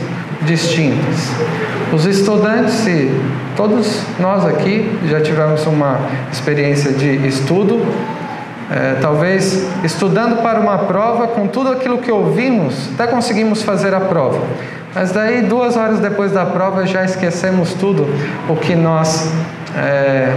distintas. 0.42 1.30
Os 1.92 2.04
estudantes, 2.04 2.86
e 2.86 3.10
todos 3.56 4.02
nós 4.20 4.44
aqui 4.44 4.90
já 5.08 5.20
tivemos 5.20 5.66
uma 5.66 6.00
experiência 6.30 6.92
de 6.92 7.26
estudo, 7.26 7.80
é, 8.70 8.96
talvez 9.00 9.66
estudando 9.84 10.42
para 10.42 10.58
uma 10.60 10.78
prova, 10.78 11.28
com 11.28 11.46
tudo 11.46 11.70
aquilo 11.70 11.98
que 11.98 12.10
ouvimos, 12.10 12.90
até 12.94 13.06
conseguimos 13.06 13.62
fazer 13.62 13.94
a 13.94 14.00
prova. 14.00 14.40
Mas 14.98 15.12
daí, 15.12 15.42
duas 15.42 15.76
horas 15.76 16.00
depois 16.00 16.32
da 16.32 16.46
prova, 16.46 16.86
já 16.86 17.04
esquecemos 17.04 17.74
tudo 17.74 18.08
o 18.48 18.56
que 18.56 18.74
nós 18.74 19.30
é, 19.76 20.34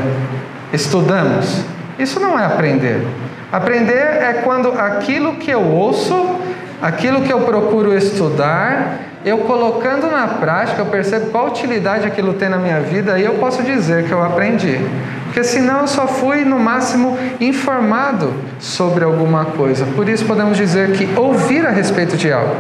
estudamos. 0.74 1.64
Isso 1.98 2.20
não 2.20 2.38
é 2.38 2.46
aprender. 2.46 3.08
Aprender 3.54 3.94
é 3.94 4.42
quando 4.44 4.74
aquilo 4.78 5.36
que 5.36 5.50
eu 5.50 5.62
ouço, 5.62 6.36
aquilo 6.82 7.22
que 7.22 7.32
eu 7.32 7.40
procuro 7.40 7.98
estudar, 7.98 8.98
eu 9.24 9.38
colocando 9.38 10.12
na 10.12 10.28
prática, 10.28 10.82
eu 10.82 10.88
percebo 10.88 11.28
qual 11.28 11.48
utilidade 11.48 12.06
aquilo 12.06 12.34
tem 12.34 12.50
na 12.50 12.58
minha 12.58 12.82
vida 12.82 13.18
e 13.18 13.24
eu 13.24 13.36
posso 13.36 13.64
dizer 13.64 14.04
que 14.08 14.12
eu 14.12 14.22
aprendi. 14.22 14.78
Porque 15.24 15.42
senão 15.42 15.82
eu 15.82 15.88
só 15.88 16.06
fui 16.06 16.44
no 16.44 16.60
máximo 16.60 17.18
informado 17.40 18.34
sobre 18.60 19.06
alguma 19.06 19.46
coisa. 19.46 19.86
Por 19.96 20.10
isso 20.10 20.26
podemos 20.26 20.58
dizer 20.58 20.92
que 20.92 21.08
ouvir 21.18 21.66
a 21.66 21.70
respeito 21.70 22.18
de 22.18 22.30
algo 22.30 22.58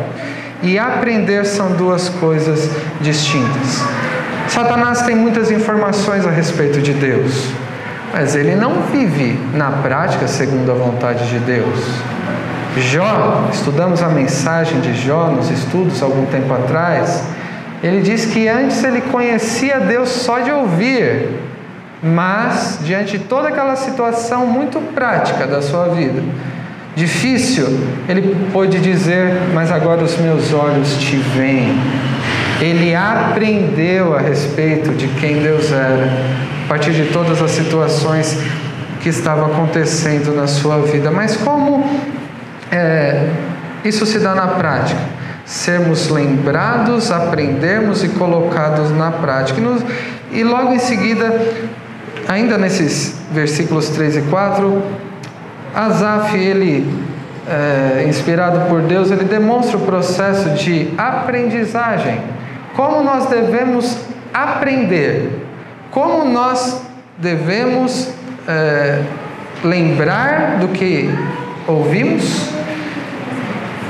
e 0.62 0.78
aprender 0.78 1.45
são 1.45 1.74
duas 1.74 2.10
coisas 2.10 2.69
distintas. 3.02 3.84
Satanás 4.48 5.04
tem 5.04 5.15
muitas 5.15 5.52
informações 5.52 6.26
a 6.26 6.32
respeito 6.32 6.82
de 6.82 6.93
Deus 6.93 7.54
mas 8.12 8.36
ele 8.36 8.56
não 8.56 8.82
vive 8.91 9.39
na 9.54 9.72
prática 9.72 10.28
segundo 10.28 10.72
a 10.72 10.76
vontade 10.76 11.28
de 11.30 11.39
Deus. 11.39 11.80
Jó, 12.78 13.50
estudamos 13.52 14.02
a 14.02 14.10
mensagem 14.10 14.80
de 14.82 14.93
Jó 14.93 15.28
nos 15.28 15.50
estudos 15.50 16.02
algum 16.02 16.26
tempo 16.26 16.54
atrás. 16.54 17.24
Ele 17.84 18.02
diz 18.02 18.26
que 18.26 18.48
antes 18.48 18.84
ele 18.84 19.02
conhecia 19.02 19.80
Deus 19.80 20.10
só 20.10 20.39
de 20.39 20.52
ouvir, 20.52 21.30
mas 22.02 22.80
diante 22.84 23.17
de 23.17 23.26
toda 23.26 23.50
aquela 23.50 23.76
situação 23.76 24.45
muito 24.45 24.80
prática 24.93 25.45
da 25.45 25.62
sua 25.62 25.89
vida, 25.89 26.22
difícil, 26.99 27.65
ele 28.07 28.35
pôde 28.51 28.79
dizer: 28.79 29.31
Mas 29.53 29.71
agora 29.71 30.03
os 30.03 30.17
meus 30.17 30.53
olhos 30.53 30.97
te 30.97 31.15
veem. 31.15 31.73
Ele 32.62 32.93
aprendeu 32.93 34.15
a 34.15 34.19
respeito 34.19 34.91
de 34.91 35.07
quem 35.19 35.41
Deus 35.41 35.71
era, 35.71 36.12
a 36.65 36.67
partir 36.67 36.91
de 36.91 37.05
todas 37.05 37.41
as 37.41 37.51
situações 37.51 38.38
que 39.01 39.07
estavam 39.07 39.45
acontecendo 39.45 40.35
na 40.35 40.45
sua 40.45 40.79
vida. 40.79 41.09
Mas 41.09 41.38
como 41.38 41.89
é, 42.69 43.29
isso 43.85 44.05
se 44.05 44.19
dá 44.19 44.35
na 44.35 44.47
prática? 44.47 44.99
Sermos 45.45 46.09
lembrados, 46.09 47.12
aprendermos 47.12 48.03
e 48.03 48.09
colocados 48.09 48.91
na 48.91 49.09
prática. 49.09 49.59
E, 50.31 50.39
e 50.39 50.43
logo 50.43 50.73
em 50.73 50.79
seguida, 50.79 51.41
ainda 52.27 52.57
nesses 52.57 53.15
versículos 53.31 53.88
3 53.88 54.17
e 54.17 54.21
4, 54.23 54.83
Asaf, 55.73 56.38
ele, 56.38 56.88
é, 57.47 58.05
inspirado 58.08 58.67
por 58.69 58.82
Deus, 58.82 59.12
ele 59.12 59.25
demonstra 59.25 59.77
o 59.77 59.82
processo 59.82 60.49
de 60.51 60.93
aprendizagem. 60.97 62.21
Como 62.75 63.03
nós 63.03 63.27
devemos 63.27 63.97
aprender 64.34 65.47
como 65.91 66.23
nós 66.25 66.82
devemos 67.17 68.10
é, 68.47 69.01
lembrar 69.63 70.60
do 70.60 70.69
que 70.69 71.10
ouvimos, 71.67 72.49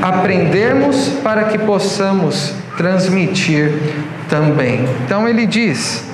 aprendermos 0.01 1.09
para 1.21 1.45
que 1.45 1.57
possamos 1.57 2.53
transmitir 2.77 3.73
também. 4.29 4.85
Então 5.05 5.27
ele 5.27 5.45
diz: 5.45 6.08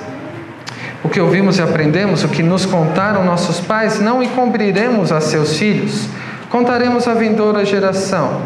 o 1.04 1.08
que 1.08 1.20
ouvimos 1.20 1.58
e 1.58 1.62
aprendemos, 1.62 2.24
o 2.24 2.28
que 2.28 2.42
nos 2.42 2.66
contaram 2.66 3.24
nossos 3.24 3.60
pais, 3.60 4.00
não 4.00 4.22
encobriremos 4.22 5.12
a 5.12 5.20
seus 5.20 5.56
filhos, 5.56 6.08
contaremos 6.50 7.06
à 7.06 7.14
vindoura 7.14 7.64
geração 7.64 8.42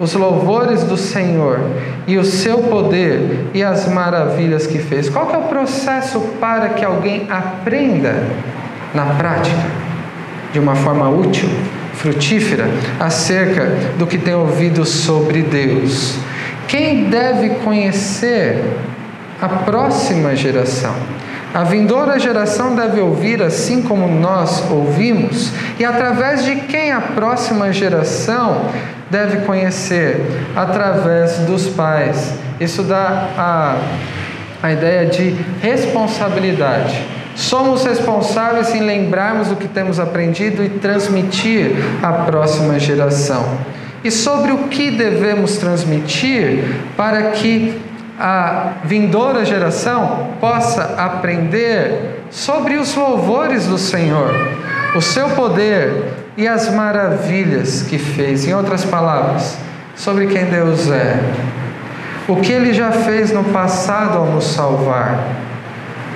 os 0.00 0.14
louvores 0.14 0.82
do 0.82 0.96
Senhor 0.96 1.60
e 2.06 2.16
o 2.16 2.24
seu 2.24 2.58
poder 2.58 3.48
e 3.52 3.62
as 3.62 3.86
maravilhas 3.86 4.66
que 4.66 4.78
fez. 4.78 5.10
Qual 5.10 5.26
que 5.26 5.36
é 5.36 5.38
o 5.38 5.42
processo 5.42 6.18
para 6.40 6.70
que 6.70 6.82
alguém 6.82 7.26
aprenda 7.28 8.14
na 8.94 9.04
prática, 9.04 9.60
de 10.54 10.58
uma 10.58 10.74
forma 10.74 11.08
útil, 11.10 11.50
frutífera, 11.92 12.66
acerca 12.98 13.66
do 13.98 14.06
que 14.06 14.16
tem 14.16 14.34
ouvido 14.34 14.86
sobre 14.86 15.42
Deus? 15.42 16.18
Quem 16.66 17.10
deve 17.10 17.50
conhecer 17.56 18.64
a 19.40 19.48
próxima 19.48 20.34
geração? 20.34 20.94
A 21.52 21.64
vindoura 21.64 22.18
geração 22.18 22.76
deve 22.76 23.00
ouvir 23.00 23.42
assim 23.42 23.82
como 23.82 24.06
nós 24.06 24.70
ouvimos, 24.70 25.50
e 25.78 25.84
através 25.84 26.44
de 26.44 26.54
quem 26.54 26.92
a 26.92 27.00
próxima 27.00 27.72
geração 27.72 28.66
deve 29.10 29.38
conhecer? 29.38 30.20
Através 30.54 31.38
dos 31.40 31.66
pais. 31.66 32.34
Isso 32.60 32.84
dá 32.84 33.28
a, 33.36 33.76
a 34.62 34.72
ideia 34.72 35.06
de 35.06 35.34
responsabilidade. 35.60 37.04
Somos 37.34 37.84
responsáveis 37.84 38.72
em 38.74 38.82
lembrarmos 38.82 39.50
o 39.50 39.56
que 39.56 39.66
temos 39.66 39.98
aprendido 39.98 40.62
e 40.62 40.68
transmitir 40.68 41.72
à 42.00 42.12
próxima 42.12 42.78
geração. 42.78 43.44
E 44.04 44.10
sobre 44.10 44.52
o 44.52 44.68
que 44.68 44.90
devemos 44.90 45.56
transmitir 45.56 46.64
para 46.96 47.30
que 47.32 47.89
a 48.20 48.72
vindoura 48.84 49.46
geração 49.46 50.34
possa 50.38 50.94
aprender 50.98 52.22
sobre 52.30 52.76
os 52.76 52.94
louvores 52.94 53.66
do 53.66 53.78
Senhor, 53.78 54.34
o 54.94 55.00
seu 55.00 55.30
poder 55.30 56.12
e 56.36 56.46
as 56.46 56.70
maravilhas 56.70 57.82
que 57.82 57.96
fez. 57.96 58.46
Em 58.46 58.52
outras 58.52 58.84
palavras, 58.84 59.56
sobre 59.96 60.26
quem 60.26 60.44
Deus 60.44 60.90
é, 60.90 61.18
o 62.28 62.36
que 62.36 62.52
Ele 62.52 62.74
já 62.74 62.92
fez 62.92 63.32
no 63.32 63.42
passado 63.44 64.18
ao 64.18 64.26
nos 64.26 64.44
salvar, 64.44 65.18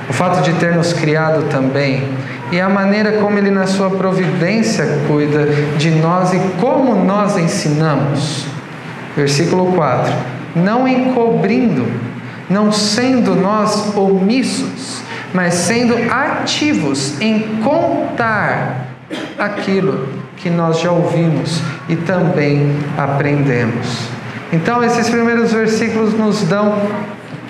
o 0.07 0.13
fato 0.13 0.43
de 0.43 0.53
ter 0.55 0.75
nos 0.75 0.93
criado 0.93 1.49
também 1.49 2.07
e 2.53 2.61
a 2.61 2.69
maneira 2.69 3.13
como 3.13 3.39
Ele, 3.39 3.51
na 3.51 3.67
Sua 3.67 3.89
providência, 3.89 4.87
cuida 5.07 5.47
de 5.79 5.91
nós 5.91 6.35
e 6.35 6.39
como 6.61 6.95
nós 6.95 7.39
ensinamos. 7.39 8.45
Versículo 9.17 9.73
4: 9.73 10.34
Não 10.55 10.87
encobrindo, 10.87 11.87
não 12.49 12.71
sendo 12.71 13.35
nós 13.35 13.97
omissos, 13.97 15.03
mas 15.33 15.55
sendo 15.55 15.97
ativos 16.13 17.21
em 17.21 17.61
contar 17.63 18.87
aquilo 19.39 20.09
que 20.37 20.49
nós 20.51 20.81
já 20.81 20.93
ouvimos 20.93 21.61
e 21.89 21.97
também 21.97 22.77
aprendemos. 22.97 24.09
Então, 24.53 24.83
esses 24.85 25.09
primeiros 25.09 25.53
versículos 25.53 26.15
nos 26.15 26.43
dão 26.43 26.79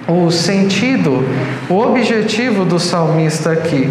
o 0.08 0.30
sentido, 0.30 1.24
o 1.68 1.78
objetivo 1.78 2.64
do 2.64 2.78
salmista 2.78 3.52
aqui, 3.52 3.90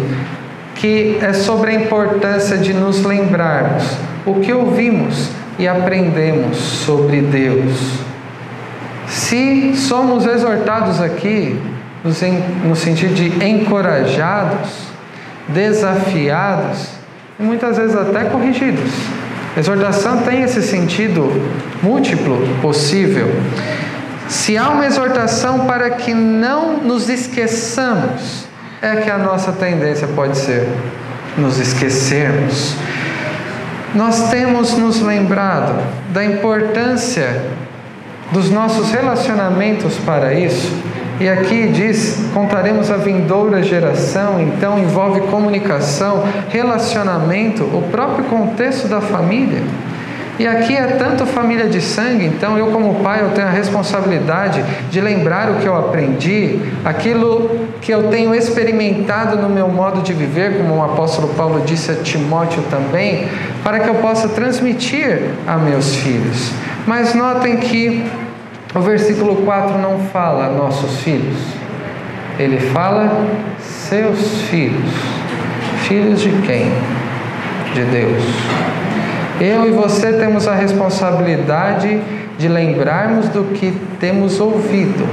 que 0.74 1.18
é 1.20 1.32
sobre 1.32 1.70
a 1.70 1.74
importância 1.74 2.56
de 2.56 2.72
nos 2.72 3.02
lembrarmos 3.04 3.84
o 4.26 4.40
que 4.40 4.52
ouvimos 4.52 5.30
e 5.58 5.68
aprendemos 5.68 6.56
sobre 6.56 7.20
Deus. 7.20 8.13
Se 9.06 9.74
somos 9.76 10.26
exortados 10.26 11.00
aqui, 11.00 11.60
no 12.02 12.76
sentido 12.76 13.14
de 13.14 13.44
encorajados, 13.44 14.70
desafiados 15.48 16.88
e 17.38 17.42
muitas 17.42 17.76
vezes 17.76 17.96
até 17.96 18.24
corrigidos. 18.24 18.90
Exortação 19.56 20.22
tem 20.22 20.42
esse 20.42 20.62
sentido 20.62 21.30
múltiplo 21.82 22.36
possível. 22.60 23.28
Se 24.28 24.56
há 24.56 24.68
uma 24.70 24.86
exortação 24.86 25.66
para 25.66 25.90
que 25.90 26.12
não 26.12 26.78
nos 26.78 27.08
esqueçamos, 27.08 28.46
é 28.82 28.96
que 28.96 29.10
a 29.10 29.18
nossa 29.18 29.52
tendência 29.52 30.08
pode 30.08 30.36
ser 30.36 30.66
nos 31.38 31.58
esquecermos. 31.58 32.74
Nós 33.94 34.28
temos 34.30 34.76
nos 34.76 35.00
lembrado 35.00 35.80
da 36.12 36.24
importância 36.24 37.42
dos 38.34 38.50
nossos 38.50 38.90
relacionamentos 38.90 39.96
para 40.04 40.34
isso. 40.34 40.70
E 41.20 41.28
aqui 41.28 41.68
diz: 41.68 42.28
contaremos 42.34 42.90
a 42.90 42.96
vindoura 42.96 43.62
geração, 43.62 44.42
então 44.42 44.78
envolve 44.78 45.20
comunicação, 45.22 46.24
relacionamento, 46.50 47.62
o 47.62 47.88
próprio 47.90 48.24
contexto 48.24 48.88
da 48.88 49.00
família. 49.00 49.62
E 50.36 50.48
aqui 50.48 50.74
é 50.74 50.88
tanto 50.98 51.24
família 51.24 51.68
de 51.68 51.80
sangue, 51.80 52.24
então 52.24 52.58
eu 52.58 52.66
como 52.72 52.96
pai 53.04 53.22
eu 53.22 53.30
tenho 53.30 53.46
a 53.46 53.50
responsabilidade 53.50 54.64
de 54.90 55.00
lembrar 55.00 55.48
o 55.52 55.54
que 55.60 55.66
eu 55.66 55.76
aprendi, 55.76 56.58
aquilo 56.84 57.68
que 57.80 57.92
eu 57.92 58.08
tenho 58.08 58.34
experimentado 58.34 59.36
no 59.36 59.48
meu 59.48 59.68
modo 59.68 60.02
de 60.02 60.12
viver, 60.12 60.58
como 60.58 60.74
o 60.74 60.82
apóstolo 60.82 61.28
Paulo 61.34 61.62
disse 61.64 61.92
a 61.92 61.94
Timóteo 61.94 62.64
também, 62.68 63.28
para 63.62 63.78
que 63.78 63.88
eu 63.88 63.94
possa 63.94 64.28
transmitir 64.28 65.20
a 65.46 65.56
meus 65.56 65.94
filhos. 65.94 66.50
Mas 66.84 67.14
notem 67.14 67.58
que 67.58 68.04
o 68.74 68.80
versículo 68.80 69.36
4 69.44 69.78
não 69.78 70.00
fala 70.12 70.48
nossos 70.50 71.00
filhos. 71.00 71.38
Ele 72.38 72.58
fala 72.58 73.26
seus 73.60 74.42
filhos. 74.42 74.90
Filhos 75.86 76.20
de 76.20 76.30
quem? 76.42 76.72
De 77.72 77.84
Deus. 77.84 78.24
Eu 79.40 79.66
e 79.66 79.70
você 79.70 80.12
temos 80.14 80.48
a 80.48 80.54
responsabilidade 80.54 82.00
de 82.36 82.48
lembrarmos 82.48 83.28
do 83.28 83.44
que 83.52 83.72
temos 84.00 84.40
ouvido, 84.40 85.08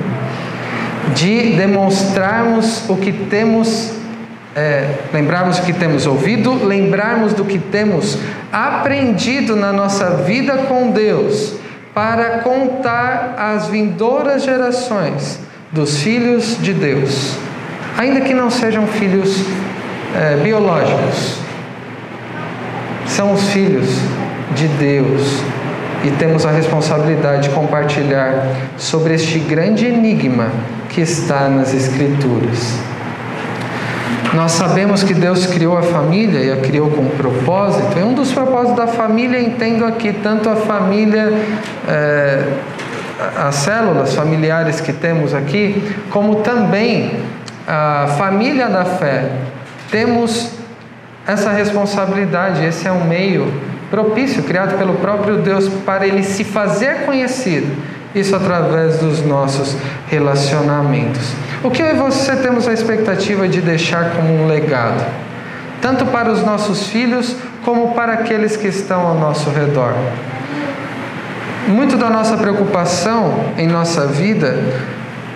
de 1.13 1.55
demonstrarmos 1.55 2.89
o 2.89 2.95
que 2.95 3.11
temos, 3.11 3.93
é, 4.55 4.95
lembrarmos 5.13 5.59
o 5.59 5.63
que 5.63 5.73
temos 5.73 6.07
ouvido, 6.07 6.65
lembrarmos 6.65 7.33
do 7.33 7.45
que 7.45 7.59
temos 7.59 8.17
aprendido 8.51 9.55
na 9.55 9.71
nossa 9.71 10.17
vida 10.17 10.57
com 10.67 10.89
Deus, 10.89 11.60
para 11.93 12.39
contar 12.39 13.35
às 13.37 13.67
vindouras 13.67 14.43
gerações 14.43 15.39
dos 15.71 16.01
filhos 16.01 16.57
de 16.61 16.73
Deus, 16.73 17.35
ainda 17.97 18.21
que 18.21 18.33
não 18.33 18.49
sejam 18.49 18.87
filhos 18.87 19.43
é, 20.15 20.37
biológicos, 20.37 21.37
são 23.07 23.33
os 23.33 23.49
filhos 23.49 23.89
de 24.55 24.67
Deus 24.67 25.41
e 26.03 26.11
temos 26.11 26.45
a 26.45 26.51
responsabilidade 26.51 27.49
de 27.49 27.55
compartilhar 27.55 28.47
sobre 28.77 29.13
este 29.13 29.39
grande 29.39 29.85
enigma 29.85 30.49
que 30.89 31.01
está 31.01 31.47
nas 31.47 31.73
Escrituras. 31.73 32.79
Nós 34.33 34.53
sabemos 34.53 35.03
que 35.03 35.13
Deus 35.13 35.45
criou 35.45 35.77
a 35.77 35.81
família 35.81 36.39
e 36.39 36.51
a 36.51 36.57
criou 36.57 36.89
com 36.89 37.05
propósito, 37.09 37.99
e 37.99 38.03
um 38.03 38.13
dos 38.13 38.31
propósitos 38.31 38.77
da 38.77 38.87
família, 38.87 39.39
entendo 39.39 39.85
aqui, 39.85 40.13
tanto 40.13 40.49
a 40.49 40.55
família, 40.55 41.33
é, 41.87 42.47
as 43.37 43.55
células 43.55 44.13
familiares 44.13 44.79
que 44.79 44.93
temos 44.93 45.33
aqui, 45.33 45.83
como 46.09 46.37
também 46.37 47.19
a 47.67 48.15
família 48.17 48.69
da 48.69 48.85
fé. 48.85 49.31
Temos 49.89 50.51
essa 51.27 51.51
responsabilidade, 51.51 52.63
esse 52.65 52.87
é 52.87 52.91
um 52.91 53.05
meio 53.05 53.51
propício 53.89 54.41
criado 54.43 54.77
pelo 54.77 54.95
próprio 54.95 55.37
Deus 55.37 55.67
para 55.85 56.07
ele 56.07 56.23
se 56.23 56.43
fazer 56.43 57.05
conhecido, 57.05 57.67
isso 58.13 58.35
através 58.35 58.99
dos 58.99 59.23
nossos 59.25 59.75
relacionamentos. 60.07 61.33
O 61.63 61.69
que 61.69 61.81
eu 61.81 61.87
e 61.87 61.93
você 61.93 62.35
temos 62.35 62.67
a 62.67 62.73
expectativa 62.73 63.47
de 63.47 63.61
deixar 63.61 64.11
como 64.11 64.33
um 64.33 64.47
legado, 64.47 65.05
tanto 65.81 66.05
para 66.07 66.31
os 66.31 66.43
nossos 66.43 66.87
filhos 66.87 67.35
como 67.63 67.93
para 67.93 68.13
aqueles 68.13 68.57
que 68.57 68.67
estão 68.67 69.05
ao 69.07 69.15
nosso 69.15 69.49
redor? 69.49 69.93
Muito 71.67 71.95
da 71.95 72.09
nossa 72.09 72.37
preocupação 72.37 73.45
em 73.57 73.67
nossa 73.67 74.07
vida 74.07 74.57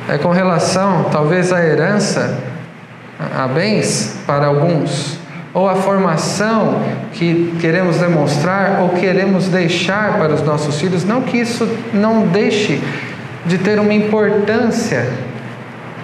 é 0.09 0.17
com 0.17 0.31
relação, 0.31 1.05
talvez, 1.11 1.53
à 1.53 1.63
herança, 1.63 2.37
a 3.37 3.47
bens 3.47 4.17
para 4.25 4.47
alguns, 4.47 5.17
ou 5.55 5.69
a 5.69 5.75
formação 5.75 6.81
que 7.13 7.55
queremos 7.61 7.97
demonstrar 7.97 8.81
ou 8.81 8.89
queremos 8.89 9.47
deixar 9.47 10.17
para 10.17 10.33
os 10.33 10.41
nossos 10.43 10.81
filhos, 10.81 11.05
não 11.05 11.21
que 11.21 11.37
isso 11.37 11.65
não 11.93 12.27
deixe 12.27 12.81
de 13.45 13.57
ter 13.57 13.79
uma 13.79 13.93
importância, 13.93 15.07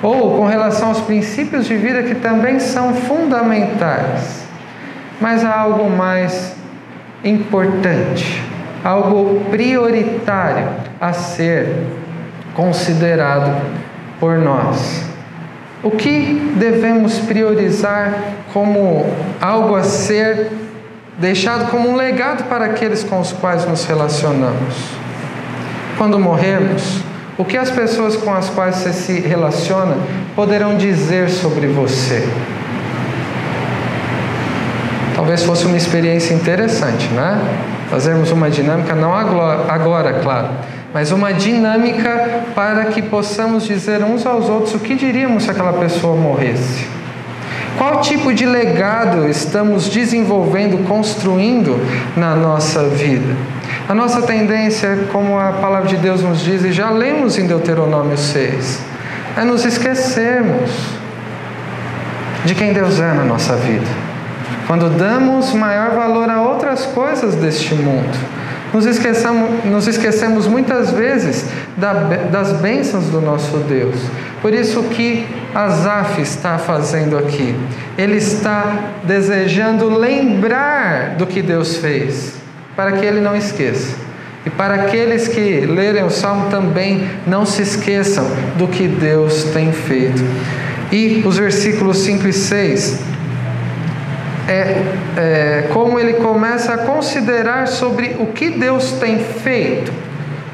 ou 0.02 0.38
com 0.38 0.46
relação 0.46 0.88
aos 0.88 1.02
princípios 1.02 1.66
de 1.66 1.76
vida 1.76 2.02
que 2.02 2.16
também 2.16 2.62
são 2.62 2.94
fundamentais, 2.94 4.46
mas 5.20 5.44
há 5.44 5.54
algo 5.54 5.90
mais 5.90 6.56
importante, 7.22 8.42
algo 8.86 9.42
prioritário 9.52 10.70
a 11.00 11.12
ser 11.12 11.88
considerado 12.56 13.62
por 14.18 14.38
nós. 14.38 15.04
O 15.84 15.92
que 15.92 16.54
devemos 16.58 17.18
priorizar 17.20 18.14
como 18.54 19.06
algo 19.40 19.76
a 19.76 19.84
ser 19.84 20.52
deixado 21.18 21.70
como 21.70 21.90
um 21.90 21.96
legado 21.96 22.46
para 22.46 22.66
aqueles 22.66 23.04
com 23.04 23.20
os 23.20 23.32
quais 23.32 23.66
nos 23.66 23.86
relacionamos? 23.86 24.76
Quando 25.98 26.20
morrermos, 26.20 27.00
o 27.38 27.46
que 27.46 27.58
as 27.58 27.70
pessoas 27.70 28.16
com 28.16 28.34
as 28.34 28.50
quais 28.50 28.76
você 28.76 28.94
se 28.94 29.20
relaciona 29.20 29.96
poderão 30.36 30.78
dizer 30.78 31.30
sobre 31.30 31.68
você? 31.68 32.28
Talvez 35.16 35.44
fosse 35.44 35.66
uma 35.66 35.78
experiência 35.78 36.34
interessante, 36.34 37.08
né? 37.10 37.40
Fazermos 37.90 38.32
uma 38.32 38.50
dinâmica, 38.50 38.96
não 38.96 39.14
agora, 39.14 40.14
claro 40.22 40.50
mas 40.94 41.12
uma 41.12 41.34
dinâmica 41.34 42.44
para 42.54 42.86
que 42.86 43.02
possamos 43.02 43.64
dizer 43.64 44.04
uns 44.04 44.26
aos 44.26 44.50
outros 44.50 44.76
o 44.76 44.80
que 44.80 44.96
diríamos 44.96 45.44
se 45.44 45.52
aquela 45.52 45.74
pessoa 45.74 46.16
morresse. 46.16 46.86
Qual 47.78 48.02
tipo 48.02 48.34
de 48.34 48.46
legado 48.46 49.28
estamos 49.28 49.90
desenvolvendo, 49.90 50.86
construindo 50.88 51.80
na 52.16 52.36
nossa 52.36 52.84
vida? 52.90 53.36
A 53.88 53.94
nossa 53.94 54.22
tendência, 54.22 55.08
como 55.12 55.40
a 55.40 55.54
palavra 55.54 55.88
de 55.88 55.98
Deus 55.98 56.22
nos 56.22 56.42
diz, 56.42 56.64
e 56.64 56.72
já 56.72 56.90
lemos 56.90 57.38
em 57.38 57.48
Deuteronômio 57.48 58.18
6, 58.18 58.82
é 59.38 59.44
nos 59.44 59.66
esquecermos 59.66 60.70
de 62.46 62.56
quem 62.56 62.74
Deus 62.74 63.00
é 63.00 63.14
na 63.14 63.24
nossa 63.24 63.56
vida. 63.56 63.88
Quando 64.68 64.90
damos 64.90 65.54
maior 65.54 65.92
valor 65.92 66.30
a 66.30 66.42
outras 66.42 66.86
coisas 66.86 67.36
deste 67.36 67.74
mundo, 67.74 68.18
nos 68.74 68.86
esquecemos, 68.86 69.66
nos 69.66 69.88
esquecemos 69.88 70.48
muitas 70.48 70.92
vezes 70.92 71.46
da, 71.78 71.94
das 71.94 72.54
bênçãos 72.54 73.06
do 73.06 73.20
nosso 73.20 73.58
Deus. 73.58 73.96
Por 74.42 74.54
isso 74.54 74.84
que 74.84 75.26
Asaf 75.54 76.22
está 76.22 76.58
fazendo 76.58 77.18
aqui. 77.18 77.56
Ele 77.98 78.18
está 78.18 78.94
desejando 79.04 79.90
lembrar 79.90 81.16
do 81.18 81.28
que 81.28 81.42
Deus 81.42 81.78
fez, 81.78 82.34
para 82.76 82.94
que 82.94 83.06
ele 83.06 83.20
não 83.20 83.36
esqueça. 83.36 83.96
E 84.46 84.50
para 84.50 84.74
aqueles 84.76 85.28
que 85.28 85.66
lerem 85.68 86.04
o 86.04 86.10
salmo 86.10 86.50
também 86.50 87.08
não 87.28 87.46
se 87.46 87.62
esqueçam 87.62 88.26
do 88.58 88.68
que 88.68 88.88
Deus 88.88 89.44
tem 89.54 89.72
feito. 89.72 90.24
E 90.92 91.24
os 91.26 91.38
versículos 91.38 92.00
5 92.00 92.28
e 92.28 92.34
6 92.34 93.11
é, 94.52 94.84
é 95.18 95.70
como 95.74 95.98
ele 96.00 96.14
começa 96.14 96.74
a 96.74 96.78
considerar 96.80 97.68
sobre 97.68 98.18
o 98.20 98.28
que 98.28 98.50
Deus 98.50 98.92
tem 98.94 99.20
feito. 99.20 99.92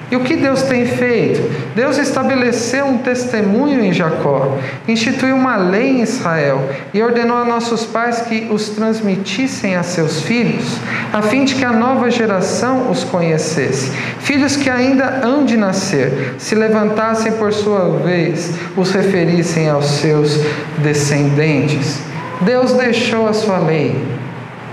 E 0.09 0.15
o 0.15 0.21
que 0.21 0.37
Deus 0.37 0.63
tem 0.63 0.85
feito? 0.85 1.41
Deus 1.75 1.97
estabeleceu 1.97 2.85
um 2.85 2.97
testemunho 2.99 3.83
em 3.83 3.91
Jacó, 3.91 4.57
instituiu 4.87 5.35
uma 5.35 5.57
lei 5.57 5.97
em 5.97 6.01
Israel 6.01 6.63
e 6.93 7.03
ordenou 7.03 7.35
a 7.35 7.43
nossos 7.43 7.85
pais 7.85 8.21
que 8.21 8.47
os 8.49 8.69
transmitissem 8.69 9.75
a 9.75 9.83
seus 9.83 10.21
filhos, 10.21 10.77
a 11.11 11.21
fim 11.21 11.43
de 11.43 11.55
que 11.55 11.65
a 11.65 11.73
nova 11.73 12.09
geração 12.09 12.89
os 12.89 13.03
conhecesse. 13.03 13.91
Filhos 14.19 14.55
que 14.55 14.69
ainda 14.69 15.19
hão 15.23 15.43
de 15.43 15.57
nascer, 15.57 16.35
se 16.37 16.55
levantassem 16.55 17.33
por 17.33 17.51
sua 17.51 17.99
vez, 17.99 18.53
os 18.77 18.91
referissem 18.91 19.69
aos 19.69 19.87
seus 19.87 20.39
descendentes. 20.77 22.06
Deus 22.41 22.73
deixou 22.73 23.27
a 23.27 23.33
sua 23.33 23.57
lei, 23.57 23.95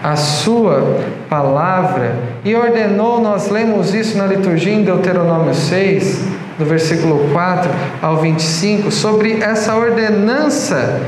a 0.03 0.17
sua 0.17 1.01
palavra 1.29 2.17
e 2.45 2.55
ordenou, 2.55 3.21
nós 3.21 3.49
lemos 3.49 3.95
isso 3.95 4.19
na 4.19 4.27
liturgia 4.27 4.73
em 4.73 4.85
Deuteronômio 4.85 5.55
6, 5.55 6.25
do 6.59 6.65
versículo 6.65 7.31
4 7.33 7.71
ao 8.03 8.19
25, 8.19 8.91
sobre 8.91 9.41
essa 9.41 9.75
ordenança, 9.75 11.01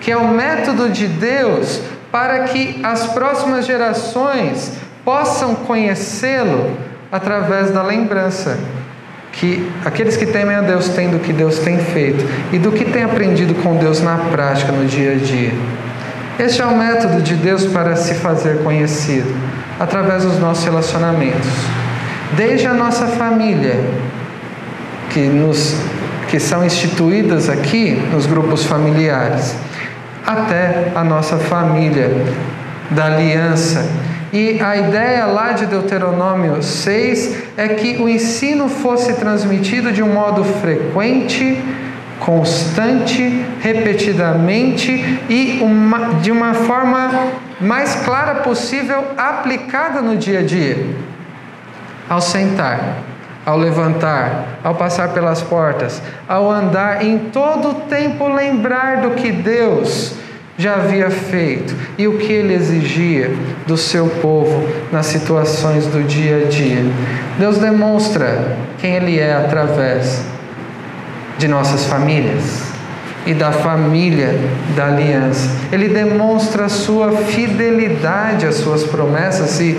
que 0.00 0.12
é 0.12 0.16
o 0.16 0.28
método 0.28 0.90
de 0.90 1.06
Deus 1.06 1.80
para 2.10 2.40
que 2.40 2.80
as 2.82 3.06
próximas 3.06 3.64
gerações 3.64 4.74
possam 5.02 5.54
conhecê-lo 5.54 6.76
através 7.10 7.70
da 7.70 7.82
lembrança 7.82 8.58
que 9.32 9.66
aqueles 9.84 10.16
que 10.16 10.26
temem 10.26 10.54
a 10.54 10.60
Deus 10.60 10.90
têm 10.90 11.08
do 11.08 11.18
que 11.18 11.32
Deus 11.32 11.58
tem 11.58 11.78
feito 11.78 12.24
e 12.52 12.58
do 12.58 12.70
que 12.70 12.84
têm 12.84 13.02
aprendido 13.02 13.54
com 13.62 13.76
Deus 13.76 14.02
na 14.02 14.16
prática 14.30 14.70
no 14.70 14.84
dia 14.84 15.12
a 15.12 15.14
dia. 15.14 15.52
Este 16.38 16.62
é 16.62 16.66
o 16.66 16.76
método 16.76 17.20
de 17.20 17.34
Deus 17.34 17.66
para 17.66 17.94
se 17.94 18.14
fazer 18.14 18.62
conhecido, 18.62 19.30
através 19.78 20.24
dos 20.24 20.38
nossos 20.38 20.64
relacionamentos. 20.64 21.48
Desde 22.36 22.66
a 22.66 22.72
nossa 22.72 23.06
família, 23.06 23.78
que, 25.10 25.20
nos, 25.20 25.76
que 26.28 26.40
são 26.40 26.64
instituídas 26.64 27.50
aqui 27.50 27.92
nos 28.10 28.24
grupos 28.24 28.64
familiares, 28.64 29.54
até 30.26 30.92
a 30.94 31.04
nossa 31.04 31.36
família 31.36 32.10
da 32.90 33.06
aliança. 33.06 33.86
E 34.32 34.58
a 34.60 34.76
ideia 34.76 35.26
lá 35.26 35.52
de 35.52 35.66
Deuteronômio 35.66 36.62
6 36.62 37.36
é 37.58 37.68
que 37.68 38.00
o 38.00 38.08
ensino 38.08 38.68
fosse 38.68 39.12
transmitido 39.14 39.92
de 39.92 40.02
um 40.02 40.10
modo 40.10 40.42
frequente, 40.42 41.62
constante, 42.24 43.44
repetidamente 43.60 44.90
e 45.28 45.58
uma, 45.60 46.14
de 46.20 46.30
uma 46.30 46.54
forma 46.54 47.10
mais 47.60 47.96
clara 48.04 48.36
possível 48.36 49.04
aplicada 49.16 50.00
no 50.00 50.16
dia 50.16 50.38
a 50.38 50.42
dia. 50.42 50.86
Ao 52.08 52.20
sentar, 52.20 52.98
ao 53.44 53.58
levantar, 53.58 54.58
ao 54.62 54.74
passar 54.74 55.08
pelas 55.08 55.42
portas, 55.42 56.00
ao 56.28 56.50
andar, 56.50 57.04
em 57.04 57.18
todo 57.18 57.70
o 57.70 57.74
tempo 57.74 58.28
lembrar 58.28 58.98
do 58.98 59.10
que 59.10 59.32
Deus 59.32 60.14
já 60.56 60.74
havia 60.74 61.10
feito 61.10 61.74
e 61.98 62.06
o 62.06 62.18
que 62.18 62.32
ele 62.32 62.54
exigia 62.54 63.34
do 63.66 63.76
seu 63.76 64.06
povo 64.06 64.68
nas 64.92 65.06
situações 65.06 65.86
do 65.86 66.04
dia 66.04 66.44
a 66.44 66.48
dia. 66.48 66.84
Deus 67.38 67.58
demonstra 67.58 68.56
quem 68.78 68.94
ele 68.94 69.18
é 69.18 69.34
através 69.34 70.24
de 71.38 71.48
nossas 71.48 71.84
famílias 71.84 72.72
e 73.24 73.34
da 73.34 73.52
família 73.52 74.34
da 74.74 74.86
aliança. 74.86 75.48
Ele 75.70 75.88
demonstra 75.88 76.64
a 76.64 76.68
sua 76.68 77.12
fidelidade 77.12 78.46
às 78.46 78.56
suas 78.56 78.82
promessas 78.84 79.60
e, 79.60 79.78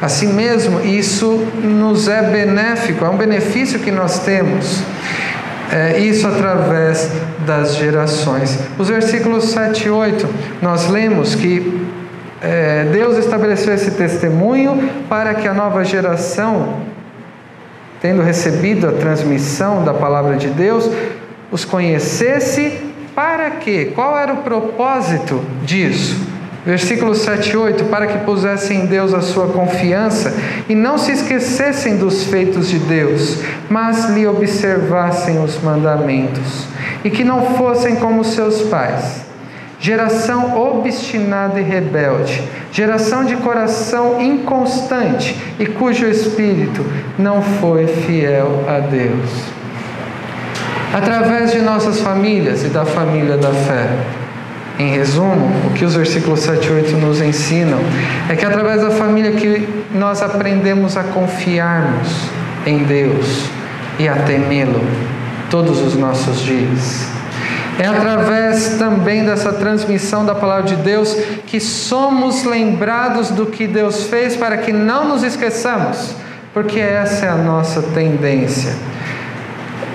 assim 0.00 0.32
mesmo, 0.32 0.80
isso 0.80 1.46
nos 1.62 2.08
é 2.08 2.22
benéfico, 2.22 3.04
é 3.04 3.08
um 3.08 3.16
benefício 3.16 3.80
que 3.80 3.90
nós 3.90 4.20
temos. 4.20 4.82
É, 5.72 5.98
isso 5.98 6.28
através 6.28 7.10
das 7.44 7.74
gerações. 7.76 8.58
Os 8.78 8.88
versículos 8.88 9.46
7 9.46 9.86
e 9.86 9.90
8, 9.90 10.28
nós 10.62 10.88
lemos 10.88 11.34
que 11.34 11.84
é, 12.40 12.84
Deus 12.92 13.16
estabeleceu 13.16 13.74
esse 13.74 13.92
testemunho 13.92 14.90
para 15.08 15.34
que 15.34 15.48
a 15.48 15.54
nova 15.54 15.82
geração 15.82 16.93
tendo 18.04 18.20
recebido 18.20 18.86
a 18.86 18.92
transmissão 18.92 19.82
da 19.82 19.94
palavra 19.94 20.36
de 20.36 20.48
Deus, 20.48 20.90
os 21.50 21.64
conhecesse 21.64 22.78
para 23.14 23.52
quê? 23.52 23.92
Qual 23.94 24.18
era 24.18 24.34
o 24.34 24.42
propósito 24.42 25.42
disso? 25.62 26.14
Versículo 26.66 27.14
7 27.14 27.52
e 27.52 27.56
8: 27.56 27.84
Para 27.84 28.06
que 28.06 28.18
pusessem 28.26 28.82
em 28.82 28.86
Deus 28.86 29.14
a 29.14 29.22
sua 29.22 29.46
confiança 29.46 30.34
e 30.68 30.74
não 30.74 30.98
se 30.98 31.12
esquecessem 31.12 31.96
dos 31.96 32.24
feitos 32.24 32.68
de 32.68 32.78
Deus, 32.78 33.38
mas 33.70 34.10
lhe 34.10 34.26
observassem 34.26 35.42
os 35.42 35.58
mandamentos, 35.62 36.66
e 37.02 37.08
que 37.08 37.24
não 37.24 37.56
fossem 37.56 37.96
como 37.96 38.22
seus 38.22 38.60
pais 38.68 39.24
geração 39.84 40.58
obstinada 40.58 41.60
e 41.60 41.62
rebelde, 41.62 42.42
geração 42.72 43.22
de 43.22 43.36
coração 43.36 44.18
inconstante 44.18 45.36
e 45.58 45.66
cujo 45.66 46.06
espírito 46.06 46.82
não 47.18 47.42
foi 47.42 47.86
fiel 47.86 48.64
a 48.66 48.78
Deus. 48.78 49.28
Através 50.90 51.52
de 51.52 51.58
nossas 51.58 52.00
famílias 52.00 52.64
e 52.64 52.68
da 52.68 52.86
família 52.86 53.36
da 53.36 53.50
fé. 53.50 53.90
Em 54.78 54.88
resumo, 54.88 55.52
o 55.66 55.74
que 55.74 55.84
os 55.84 55.94
versículos 55.94 56.40
7 56.40 56.66
e 56.66 56.72
8 56.72 56.96
nos 56.96 57.20
ensinam 57.20 57.80
é 58.30 58.34
que 58.34 58.46
através 58.46 58.80
da 58.80 58.90
família 58.90 59.32
que 59.32 59.68
nós 59.92 60.22
aprendemos 60.22 60.96
a 60.96 61.04
confiarmos 61.04 62.08
em 62.64 62.84
Deus 62.84 63.50
e 63.98 64.08
a 64.08 64.16
temê-lo 64.16 64.80
todos 65.50 65.82
os 65.82 65.94
nossos 65.94 66.40
dias. 66.40 67.13
É 67.78 67.86
através 67.86 68.76
também 68.78 69.24
dessa 69.24 69.52
transmissão 69.52 70.24
da 70.24 70.34
palavra 70.34 70.64
de 70.64 70.76
Deus 70.76 71.12
que 71.46 71.58
somos 71.58 72.44
lembrados 72.44 73.30
do 73.30 73.46
que 73.46 73.66
Deus 73.66 74.04
fez 74.04 74.36
para 74.36 74.58
que 74.58 74.72
não 74.72 75.08
nos 75.08 75.24
esqueçamos, 75.24 76.14
porque 76.52 76.78
essa 76.78 77.26
é 77.26 77.28
a 77.28 77.34
nossa 77.34 77.82
tendência. 77.82 78.74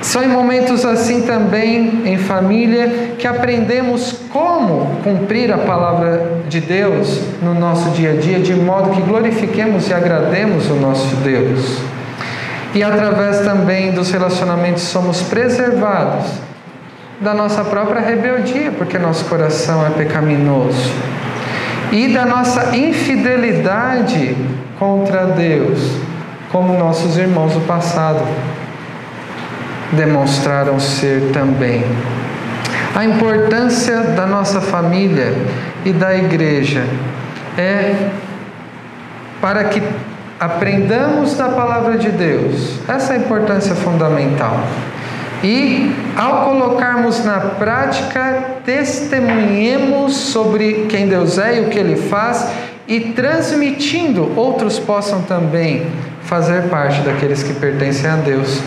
São 0.01 0.23
em 0.23 0.27
momentos 0.27 0.85
assim 0.85 1.21
também, 1.21 2.03
em 2.05 2.17
família, 2.17 3.15
que 3.17 3.27
aprendemos 3.27 4.13
como 4.29 5.01
cumprir 5.01 5.51
a 5.51 5.57
palavra 5.57 6.41
de 6.49 6.59
Deus 6.59 7.21
no 7.41 7.53
nosso 7.53 7.89
dia 7.91 8.11
a 8.11 8.15
dia, 8.15 8.39
de 8.39 8.53
modo 8.55 8.91
que 8.91 9.01
glorifiquemos 9.01 9.89
e 9.89 9.93
agrademos 9.93 10.69
o 10.69 10.75
nosso 10.75 11.15
Deus. 11.17 11.77
E 12.73 12.83
através 12.83 13.39
também 13.39 13.91
dos 13.91 14.11
relacionamentos 14.11 14.83
somos 14.83 15.21
preservados 15.21 16.48
da 17.21 17.33
nossa 17.33 17.63
própria 17.63 18.01
rebeldia, 18.01 18.71
porque 18.71 18.97
nosso 18.97 19.25
coração 19.25 19.85
é 19.85 19.89
pecaminoso, 19.89 20.91
e 21.91 22.13
da 22.13 22.25
nossa 22.25 22.75
infidelidade 22.75 24.37
contra 24.77 25.25
Deus, 25.25 25.97
como 26.51 26.77
nossos 26.77 27.17
irmãos 27.17 27.53
do 27.53 27.61
passado 27.61 28.23
demonstraram 29.91 30.79
ser 30.79 31.31
também. 31.33 31.83
A 32.95 33.05
importância 33.05 34.01
da 34.01 34.25
nossa 34.25 34.61
família 34.61 35.33
e 35.85 35.91
da 35.91 36.15
igreja 36.15 36.83
é 37.57 38.09
para 39.41 39.65
que 39.65 39.81
aprendamos 40.39 41.35
da 41.35 41.49
palavra 41.49 41.97
de 41.97 42.09
Deus. 42.09 42.79
Essa 42.87 43.13
é 43.13 43.17
a 43.17 43.19
importância 43.19 43.75
fundamental. 43.75 44.59
E 45.43 45.95
ao 46.17 46.45
colocarmos 46.45 47.23
na 47.23 47.39
prática, 47.39 48.59
testemunhemos 48.65 50.13
sobre 50.13 50.85
quem 50.89 51.07
Deus 51.07 51.37
é 51.37 51.59
e 51.59 51.61
o 51.61 51.69
que 51.69 51.79
Ele 51.79 51.95
faz, 51.95 52.49
e 52.87 52.99
transmitindo, 52.99 54.33
outros 54.35 54.79
possam 54.79 55.21
também 55.21 55.87
fazer 56.23 56.63
parte 56.63 57.01
daqueles 57.01 57.41
que 57.43 57.53
pertencem 57.53 58.09
a 58.09 58.15
Deus, 58.15 58.61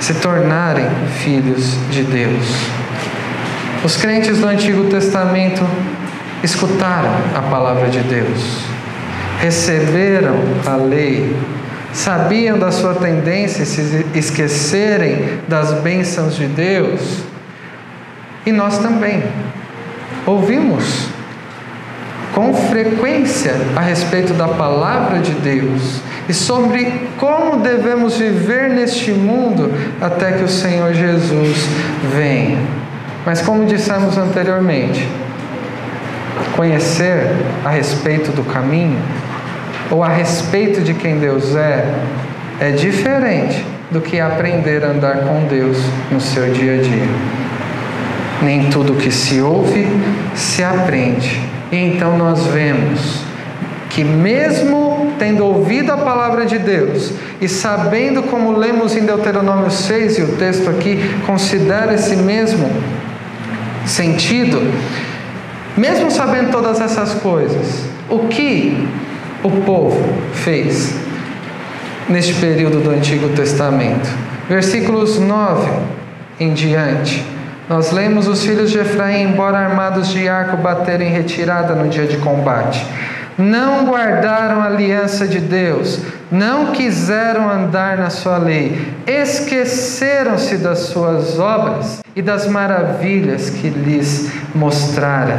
se 0.00 0.14
tornarem 0.14 0.86
filhos 1.22 1.76
de 1.90 2.02
Deus. 2.02 2.46
Os 3.84 3.96
crentes 3.96 4.38
do 4.38 4.46
Antigo 4.46 4.84
Testamento 4.84 5.62
escutaram 6.42 7.10
a 7.34 7.42
palavra 7.42 7.88
de 7.88 8.00
Deus, 8.00 8.60
receberam 9.40 10.36
a 10.66 10.76
lei, 10.76 11.36
sabiam 11.94 12.58
da 12.58 12.70
sua 12.72 12.94
tendência 12.94 13.62
a 13.62 13.66
se 13.66 14.04
esquecerem 14.14 15.38
das 15.48 15.72
bênçãos 15.74 16.34
de 16.34 16.46
Deus, 16.46 17.20
e 18.44 18.52
nós 18.52 18.78
também 18.78 19.22
ouvimos 20.26 21.08
com 22.34 22.52
frequência 22.52 23.54
a 23.76 23.80
respeito 23.80 24.34
da 24.34 24.48
palavra 24.48 25.20
de 25.20 25.30
Deus 25.32 26.00
e 26.28 26.34
sobre 26.34 27.08
como 27.16 27.58
devemos 27.58 28.16
viver 28.16 28.70
neste 28.70 29.12
mundo 29.12 29.70
até 30.00 30.32
que 30.32 30.42
o 30.42 30.48
Senhor 30.48 30.92
Jesus 30.92 31.66
venha. 32.14 32.58
Mas 33.24 33.40
como 33.40 33.64
dissemos 33.66 34.18
anteriormente, 34.18 35.08
conhecer 36.56 37.30
a 37.64 37.70
respeito 37.70 38.32
do 38.32 38.42
caminho 38.42 38.98
ou 39.90 40.02
a 40.02 40.08
respeito 40.08 40.80
de 40.80 40.94
quem 40.94 41.18
Deus 41.18 41.54
é, 41.54 41.92
é 42.60 42.70
diferente 42.70 43.64
do 43.90 44.00
que 44.00 44.18
aprender 44.20 44.84
a 44.84 44.88
andar 44.88 45.18
com 45.18 45.46
Deus 45.46 45.78
no 46.10 46.20
seu 46.20 46.52
dia 46.52 46.74
a 46.74 46.82
dia. 46.82 47.08
Nem 48.42 48.70
tudo 48.70 48.94
que 48.94 49.10
se 49.10 49.40
ouve 49.40 49.86
se 50.34 50.62
aprende. 50.62 51.40
E 51.70 51.76
então 51.76 52.16
nós 52.18 52.46
vemos 52.46 53.22
que, 53.90 54.02
mesmo 54.02 55.12
tendo 55.18 55.44
ouvido 55.44 55.92
a 55.92 55.96
palavra 55.96 56.44
de 56.44 56.58
Deus 56.58 57.12
e 57.40 57.48
sabendo, 57.48 58.24
como 58.24 58.56
lemos 58.58 58.96
em 58.96 59.04
Deuteronômio 59.04 59.70
6, 59.70 60.18
e 60.18 60.22
o 60.22 60.36
texto 60.36 60.68
aqui 60.68 60.98
considera 61.24 61.94
esse 61.94 62.16
mesmo 62.16 62.68
sentido, 63.86 64.60
mesmo 65.76 66.10
sabendo 66.10 66.50
todas 66.50 66.80
essas 66.80 67.14
coisas, 67.14 67.84
o 68.10 68.26
que 68.26 68.88
o 69.44 69.50
povo 69.50 70.02
fez 70.32 70.96
neste 72.08 72.32
período 72.34 72.80
do 72.80 72.90
Antigo 72.90 73.28
Testamento? 73.28 74.08
Versículos 74.48 75.18
9 75.20 75.70
em 76.40 76.54
diante. 76.54 77.24
Nós 77.68 77.92
lemos 77.92 78.26
os 78.26 78.44
filhos 78.44 78.70
de 78.70 78.78
Efraim, 78.78 79.22
embora 79.22 79.58
armados 79.58 80.08
de 80.08 80.28
arco, 80.28 80.56
bateram 80.56 81.04
em 81.04 81.10
retirada 81.10 81.74
no 81.74 81.88
dia 81.88 82.06
de 82.06 82.16
combate. 82.18 82.84
Não 83.36 83.86
guardaram 83.86 84.60
a 84.60 84.66
aliança 84.66 85.26
de 85.26 85.40
Deus, 85.40 86.00
não 86.30 86.72
quiseram 86.72 87.50
andar 87.50 87.98
na 87.98 88.08
sua 88.08 88.38
lei, 88.38 88.92
esqueceram-se 89.06 90.56
das 90.56 90.80
suas 90.80 91.38
obras 91.38 92.00
e 92.14 92.22
das 92.22 92.46
maravilhas 92.46 93.50
que 93.50 93.68
lhes 93.68 94.30
mostrara. 94.54 95.38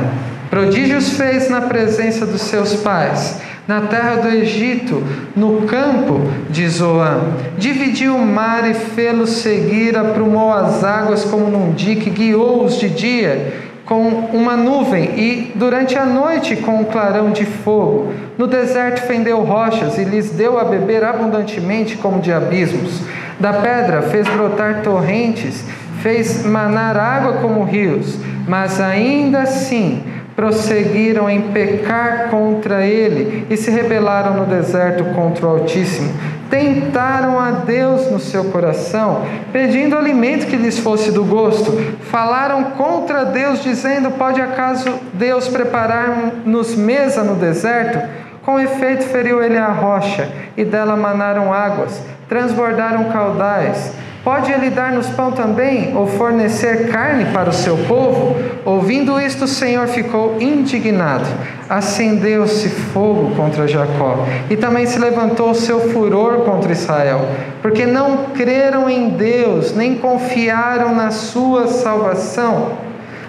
Prodígios 0.50 1.12
fez 1.12 1.50
na 1.50 1.62
presença 1.62 2.26
dos 2.26 2.41
seus 2.41 2.74
pais, 2.76 3.39
na 3.67 3.82
terra 3.82 4.17
do 4.17 4.28
Egito, 4.30 5.01
no 5.36 5.63
campo 5.63 6.21
de 6.49 6.67
Zoan. 6.67 7.21
Dividiu 7.58 8.15
o 8.15 8.25
mar 8.25 8.69
e 8.69 8.73
fê-los 8.73 9.30
seguir, 9.32 9.97
aprumou 9.97 10.51
as 10.51 10.84
águas 10.84 11.25
como 11.25 11.49
num 11.49 11.71
dique, 11.73 12.10
guiou-os 12.10 12.78
de 12.78 12.89
dia 12.89 13.65
com 13.86 14.08
uma 14.34 14.58
nuvem 14.58 15.12
e 15.15 15.51
durante 15.56 15.97
a 15.97 16.06
noite 16.06 16.56
com 16.56 16.82
um 16.82 16.84
clarão 16.84 17.32
de 17.32 17.45
fogo. 17.45 18.12
No 18.38 18.47
deserto 18.47 19.01
fendeu 19.01 19.41
rochas 19.43 19.97
e 19.97 20.04
lhes 20.04 20.32
deu 20.32 20.60
a 20.60 20.63
beber 20.63 21.04
abundantemente 21.04 21.95
como 21.97 22.19
de 22.19 22.34
abismos. 22.34 23.01
Da 23.39 23.54
pedra 23.54 24.01
fez 24.01 24.28
brotar 24.28 24.82
torrentes, 24.82 25.63
fez 26.01 26.43
manar 26.45 26.97
água 26.97 27.34
como 27.34 27.63
rios, 27.63 28.17
mas 28.47 28.82
ainda 28.82 29.41
assim 29.41 30.04
prosseguiram 30.36 31.30
em 31.30 31.41
pecar 31.54 32.30
contra 32.30 32.86
ele 32.86 33.48
e 33.50 33.56
se 33.56 33.71
rebelaram 33.71 34.34
no 34.34 34.45
deserto 34.45 35.06
contra 35.15 35.45
o 35.45 35.50
Altíssimo. 35.50 36.12
Tentaram 36.50 37.39
a 37.39 37.52
Deus 37.52 38.12
no 38.12 38.19
seu 38.19 38.45
coração, 38.45 39.26
pedindo 39.52 39.98
alimento 39.98 40.45
que 40.45 40.56
lhes 40.56 40.78
fosse 40.78 41.12
do 41.12 41.24
gosto. 41.24 41.71
Falaram 42.12 42.65
contra 42.71 43.26
Deus, 43.26 43.63
dizendo: 43.63 44.12
Pode 44.12 44.39
acaso 44.39 45.00
Deus 45.13 45.48
preparar-nos 45.48 46.76
mesa 46.76 47.24
no 47.24 47.36
deserto? 47.36 48.00
Com 48.43 48.60
efeito, 48.60 49.06
feriu 49.06 49.41
ele 49.41 49.58
a 49.58 49.69
rocha, 49.69 50.30
e 50.56 50.63
dela 50.63 50.95
manaram 50.95 51.52
águas, 51.52 52.00
transbordaram 52.30 53.06
caudais. 53.06 53.91
Pode 54.26 54.52
ele 54.52 54.72
dar-nos 54.72 55.08
pão 55.12 55.32
também, 55.32 55.96
ou 55.96 56.08
fornecer 56.08 56.90
carne 56.90 57.26
para 57.26 57.52
o 57.52 57.54
seu 57.54 57.78
povo? 57.78 58.36
Ouvindo 58.66 59.22
isto, 59.22 59.46
o 59.46 59.48
Senhor 59.48 59.88
ficou 59.88 60.42
indignado. 60.42 61.28
Acendeu-se 61.70 62.68
fogo 62.68 63.36
contra 63.36 63.68
Jacó, 63.68 64.26
e 64.50 64.58
também 64.58 64.88
se 64.88 64.98
levantou 64.98 65.52
o 65.52 65.56
seu 65.56 65.92
furor 65.92 66.40
contra 66.40 66.72
Israel, 66.72 67.22
porque 67.62 67.86
não 67.86 68.32
creram 68.34 68.90
em 68.90 69.10
Deus, 69.10 69.76
nem 69.76 69.94
confiaram 69.94 70.96
na 70.96 71.12
sua 71.12 71.68
salvação. 71.68 72.80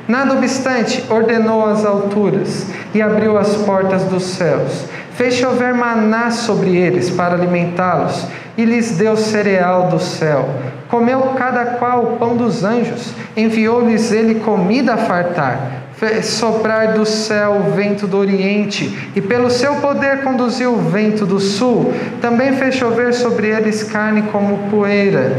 Nada 0.09 0.33
obstante, 0.33 1.05
ordenou 1.11 1.67
as 1.67 1.85
alturas 1.85 2.69
e 2.95 3.03
abriu 3.03 3.37
as 3.37 3.55
portas 3.55 4.05
dos 4.05 4.23
céus. 4.23 4.87
Fez 5.13 5.35
chover 5.35 5.75
maná 5.75 6.31
sobre 6.31 6.75
eles 6.75 7.11
para 7.11 7.35
alimentá-los 7.35 8.27
e 8.57 8.65
lhes 8.65 8.93
deu 8.93 9.17
cereal 9.17 9.89
do 9.89 9.99
céu. 9.99 10.49
Comeu 10.88 11.20
cada 11.37 11.64
qual 11.64 12.03
o 12.03 12.16
pão 12.16 12.37
dos 12.37 12.64
anjos, 12.64 13.12
enviou-lhes 13.37 14.12
ele 14.12 14.37
comida 14.37 14.94
a 14.94 14.99
fartar. 14.99 15.83
Fez 15.96 16.27
soprar 16.27 16.92
do 16.92 17.07
céu 17.07 17.62
o 17.66 17.72
vento 17.72 18.07
do 18.07 18.18
oriente, 18.18 19.11
e 19.16 19.20
pelo 19.20 19.51
seu 19.51 19.77
poder 19.77 20.22
conduziu 20.22 20.75
o 20.75 20.77
vento 20.77 21.25
do 21.25 21.40
sul. 21.40 21.92
Também 22.20 22.53
fez 22.53 22.75
chover 22.75 23.14
sobre 23.14 23.49
eles 23.49 23.83
carne 23.83 24.22
como 24.31 24.70
poeira, 24.70 25.33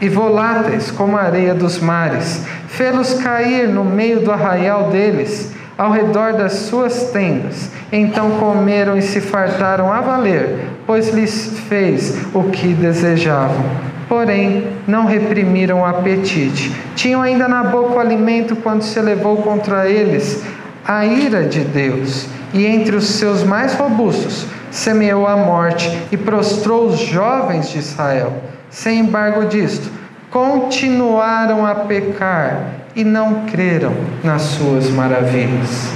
e 0.00 0.08
voláteis 0.08 0.90
como 0.90 1.16
a 1.16 1.22
areia 1.22 1.54
dos 1.54 1.80
mares. 1.80 2.44
Fê-los 2.68 3.14
cair 3.14 3.68
no 3.68 3.84
meio 3.84 4.20
do 4.20 4.30
arraial 4.30 4.90
deles, 4.90 5.52
ao 5.76 5.90
redor 5.90 6.34
das 6.34 6.52
suas 6.52 7.10
tendas. 7.10 7.70
Então 7.90 8.32
comeram 8.38 8.96
e 8.96 9.02
se 9.02 9.20
fartaram 9.20 9.92
a 9.92 10.00
valer 10.00 10.70
pois 10.90 11.10
lhes 11.10 11.56
fez 11.68 12.18
o 12.34 12.42
que 12.50 12.74
desejavam. 12.74 13.64
Porém, 14.10 14.66
não 14.88 15.06
reprimiram 15.06 15.82
o 15.82 15.84
apetite. 15.84 16.74
Tinham 16.96 17.22
ainda 17.22 17.46
na 17.46 17.62
boca 17.62 17.94
o 17.94 18.00
alimento 18.00 18.56
quando 18.56 18.82
se 18.82 18.98
elevou 18.98 19.36
contra 19.36 19.88
eles 19.88 20.42
a 20.84 21.06
ira 21.06 21.44
de 21.44 21.60
Deus. 21.60 22.26
E 22.52 22.66
entre 22.66 22.96
os 22.96 23.06
seus 23.06 23.44
mais 23.44 23.74
robustos 23.74 24.46
semeou 24.68 25.28
a 25.28 25.36
morte 25.36 25.96
e 26.10 26.16
prostrou 26.16 26.86
os 26.86 26.98
jovens 26.98 27.70
de 27.70 27.78
Israel. 27.78 28.32
Sem 28.68 28.98
embargo 28.98 29.46
disto, 29.46 29.88
continuaram 30.28 31.64
a 31.64 31.76
pecar 31.76 32.64
e 32.96 33.04
não 33.04 33.44
creram 33.44 33.94
nas 34.24 34.42
suas 34.42 34.90
maravilhas. 34.90 35.88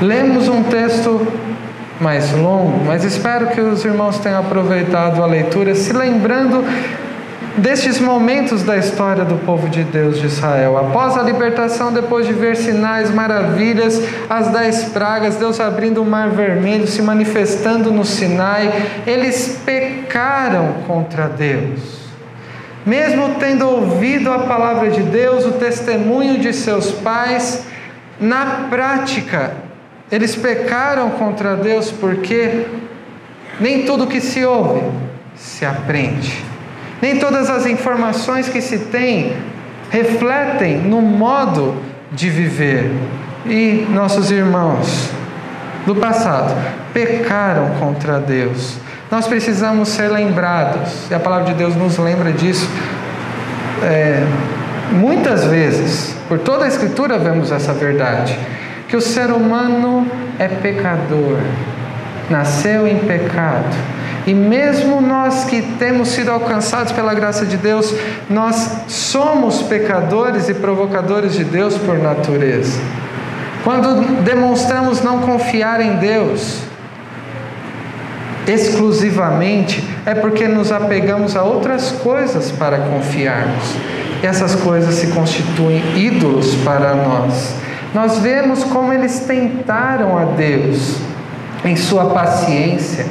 Lemos 0.00 0.48
um 0.48 0.62
texto 0.62 1.30
mais 2.00 2.32
longo, 2.32 2.86
mas 2.86 3.04
espero 3.04 3.48
que 3.48 3.60
os 3.60 3.84
irmãos 3.84 4.18
tenham 4.18 4.40
aproveitado 4.40 5.22
a 5.22 5.26
leitura, 5.26 5.74
se 5.74 5.92
lembrando 5.92 6.64
destes 7.58 8.00
momentos 8.00 8.62
da 8.62 8.76
história 8.76 9.24
do 9.24 9.36
povo 9.44 9.68
de 9.68 9.82
Deus 9.82 10.18
de 10.18 10.26
Israel. 10.26 10.78
Após 10.78 11.16
a 11.16 11.22
libertação, 11.22 11.92
depois 11.92 12.26
de 12.26 12.32
ver 12.32 12.56
sinais, 12.56 13.10
maravilhas, 13.10 14.00
as 14.28 14.48
dez 14.48 14.84
pragas, 14.84 15.36
Deus 15.36 15.58
abrindo 15.58 16.02
o 16.02 16.06
mar 16.06 16.30
vermelho, 16.30 16.86
se 16.86 17.02
manifestando 17.02 17.90
no 17.90 18.04
Sinai, 18.04 18.72
eles 19.06 19.60
pecaram 19.64 20.74
contra 20.86 21.28
Deus. 21.28 21.98
Mesmo 22.86 23.34
tendo 23.38 23.68
ouvido 23.68 24.32
a 24.32 24.40
palavra 24.40 24.90
de 24.90 25.02
Deus, 25.02 25.44
o 25.44 25.52
testemunho 25.52 26.38
de 26.38 26.52
seus 26.52 26.92
pais, 26.92 27.64
na 28.20 28.66
prática, 28.70 29.52
eles 30.10 30.34
pecaram 30.34 31.10
contra 31.10 31.54
Deus 31.54 31.90
porque 31.90 32.66
nem 33.60 33.84
tudo 33.84 34.06
que 34.06 34.20
se 34.20 34.44
ouve 34.44 34.82
se 35.36 35.64
aprende. 35.64 36.57
Nem 37.00 37.18
todas 37.18 37.48
as 37.48 37.66
informações 37.66 38.48
que 38.48 38.60
se 38.60 38.78
tem 38.78 39.36
refletem 39.90 40.78
no 40.78 41.00
modo 41.00 41.76
de 42.12 42.28
viver. 42.28 42.90
E 43.46 43.86
nossos 43.90 44.30
irmãos 44.30 45.10
do 45.86 45.94
passado 45.94 46.54
pecaram 46.92 47.70
contra 47.78 48.18
Deus. 48.18 48.76
Nós 49.10 49.26
precisamos 49.26 49.88
ser 49.88 50.08
lembrados, 50.08 51.10
e 51.10 51.14
a 51.14 51.20
palavra 51.20 51.46
de 51.46 51.54
Deus 51.54 51.74
nos 51.74 51.96
lembra 51.96 52.30
disso. 52.30 52.68
É, 53.82 54.22
muitas 54.92 55.44
vezes, 55.44 56.14
por 56.28 56.38
toda 56.40 56.66
a 56.66 56.68
Escritura, 56.68 57.18
vemos 57.18 57.50
essa 57.50 57.72
verdade 57.72 58.38
que 58.86 58.96
o 58.96 59.00
ser 59.00 59.30
humano 59.30 60.06
é 60.38 60.48
pecador, 60.48 61.38
nasceu 62.28 62.86
em 62.86 62.98
pecado. 62.98 63.76
E 64.28 64.34
mesmo 64.34 65.00
nós 65.00 65.44
que 65.44 65.62
temos 65.78 66.08
sido 66.08 66.30
alcançados 66.30 66.92
pela 66.92 67.14
graça 67.14 67.46
de 67.46 67.56
Deus, 67.56 67.94
nós 68.28 68.82
somos 68.86 69.62
pecadores 69.62 70.48
e 70.48 70.54
provocadores 70.54 71.32
de 71.32 71.44
Deus 71.44 71.78
por 71.78 71.98
natureza. 71.98 72.78
Quando 73.64 74.22
demonstramos 74.22 75.02
não 75.02 75.20
confiar 75.20 75.80
em 75.80 75.96
Deus 75.96 76.60
exclusivamente, 78.46 79.82
é 80.06 80.14
porque 80.14 80.46
nos 80.46 80.70
apegamos 80.70 81.34
a 81.34 81.42
outras 81.42 81.90
coisas 81.90 82.50
para 82.50 82.78
confiarmos. 82.78 83.74
E 84.22 84.26
essas 84.26 84.54
coisas 84.54 84.94
se 84.94 85.08
constituem 85.08 85.82
ídolos 85.96 86.54
para 86.56 86.94
nós 86.94 87.54
nós 87.94 88.18
vemos 88.18 88.64
como 88.64 88.92
eles 88.92 89.20
tentaram 89.20 90.18
a 90.18 90.24
Deus 90.24 90.96
em 91.64 91.74
sua 91.74 92.10
paciência, 92.10 93.06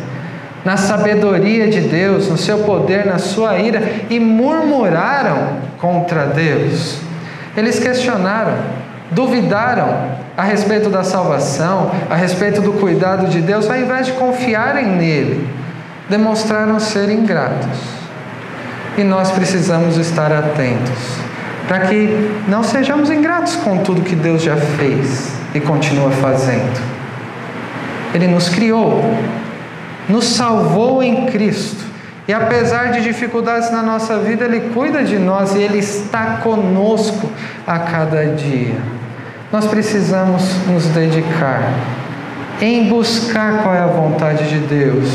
na 0.68 0.76
sabedoria 0.76 1.70
de 1.70 1.80
Deus, 1.80 2.28
no 2.28 2.38
seu 2.38 2.58
poder, 2.60 3.06
na 3.06 3.18
sua 3.20 3.58
ira 3.58 3.82
e 4.10 4.20
murmuraram 4.20 5.60
contra 5.80 6.26
Deus. 6.26 6.98
Eles 7.56 7.80
questionaram: 7.80 8.52
duvidaram 9.10 10.18
a 10.36 10.44
respeito 10.44 10.90
da 10.90 11.06
salvação, 11.06 11.90
a 12.10 12.16
respeito 12.16 12.60
do 12.60 12.74
cuidado 12.74 13.28
de 13.28 13.40
Deus, 13.40 13.70
ao 13.70 13.78
invés 13.78 14.08
de 14.08 14.12
confiarem 14.12 14.88
nele, 14.88 15.48
demonstraram 16.10 16.78
ser 16.82 17.10
ingratos. 17.12 17.80
E 18.98 19.06
nós 19.06 19.32
precisamos 19.32 19.96
estar 19.96 20.34
atentos 20.34 21.18
para 21.66 21.80
que 21.80 22.30
não 22.46 22.62
sejamos 22.62 23.10
ingratos 23.10 23.56
com 23.56 23.78
tudo 23.78 24.02
que 24.02 24.16
Deus 24.16 24.42
já 24.42 24.58
fez 24.58 25.32
e 25.56 25.62
continua 25.62 26.12
fazendo. 26.12 26.98
Ele 28.14 28.28
nos 28.28 28.50
criou, 28.50 29.02
nos 30.10 30.26
salvou 30.26 31.02
em 31.04 31.26
Cristo. 31.28 31.86
E 32.28 32.34
apesar 32.34 32.92
de 32.92 33.02
dificuldades 33.02 33.72
na 33.72 33.82
nossa 33.82 34.18
vida, 34.18 34.46
Ele 34.46 34.72
cuida 34.74 35.04
de 35.04 35.18
nós 35.18 35.56
e 35.56 35.60
Ele 35.60 35.80
está 35.80 36.40
conosco 36.44 37.30
a 37.66 37.80
cada 37.80 38.26
dia. 38.26 38.76
Nós 39.52 39.66
precisamos 39.66 40.44
nos 40.68 40.86
dedicar 40.88 41.72
em 42.62 42.90
buscar 42.90 43.64
qual 43.64 43.74
é 43.74 43.80
a 43.80 43.88
vontade 43.88 44.50
de 44.50 44.60
Deus. 44.60 45.08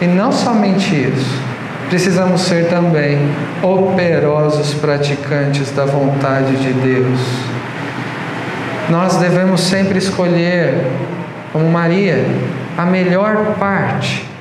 E 0.00 0.06
não 0.06 0.30
somente 0.30 0.94
isso, 0.94 1.42
precisamos 1.88 2.42
ser 2.42 2.68
também 2.68 3.18
operosos 3.62 4.74
praticantes 4.74 5.70
da 5.72 5.84
vontade 5.84 6.56
de 6.56 6.72
Deus. 6.72 7.20
Nós 8.90 9.16
devemos 9.16 9.62
sempre 9.62 9.98
escolher, 9.98 10.86
como 11.52 11.68
Maria, 11.70 12.24
a 12.76 12.84
melhor 12.84 13.54
parte 13.58 14.34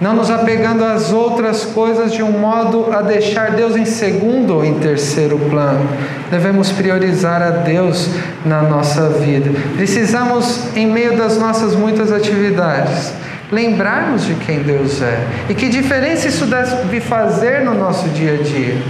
não 0.00 0.14
nos 0.14 0.30
apegando 0.30 0.82
às 0.82 1.12
outras 1.12 1.64
coisas 1.66 2.10
de 2.10 2.22
um 2.22 2.32
modo 2.32 2.90
a 2.90 3.02
deixar 3.02 3.50
Deus 3.50 3.76
em 3.76 3.84
segundo 3.84 4.54
ou 4.54 4.64
em 4.64 4.78
terceiro 4.78 5.38
plano. 5.50 5.86
Devemos 6.30 6.72
priorizar 6.72 7.42
a 7.42 7.50
Deus 7.50 8.08
na 8.44 8.62
nossa 8.62 9.10
vida. 9.10 9.50
Precisamos, 9.76 10.74
em 10.74 10.90
meio 10.90 11.18
das 11.18 11.36
nossas 11.36 11.76
muitas 11.76 12.10
atividades, 12.10 13.12
lembrarmos 13.52 14.24
de 14.24 14.34
quem 14.36 14.62
Deus 14.62 15.02
é 15.02 15.22
e 15.50 15.54
que 15.54 15.68
diferença 15.68 16.28
isso 16.28 16.46
deve 16.46 17.00
fazer 17.00 17.60
no 17.60 17.74
nosso 17.74 18.08
dia 18.08 18.38
a 18.40 18.42
dia. 18.42 18.80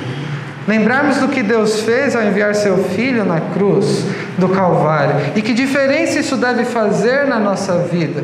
Lembrarmos 0.69 1.17
do 1.17 1.27
que 1.27 1.43
Deus 1.43 1.81
fez 1.81 2.15
ao 2.15 2.23
enviar 2.23 2.55
seu 2.55 2.85
Filho 2.85 3.25
na 3.25 3.41
cruz 3.41 4.05
do 4.39 4.49
Calvário 4.49 5.17
e 5.35 5.43
que 5.43 5.55
diferença 5.55 6.21
isso 6.21 6.37
deve 6.37 6.65
fazer 6.65 7.27
na 7.27 7.41
nossa 7.41 7.79
vida 7.79 8.23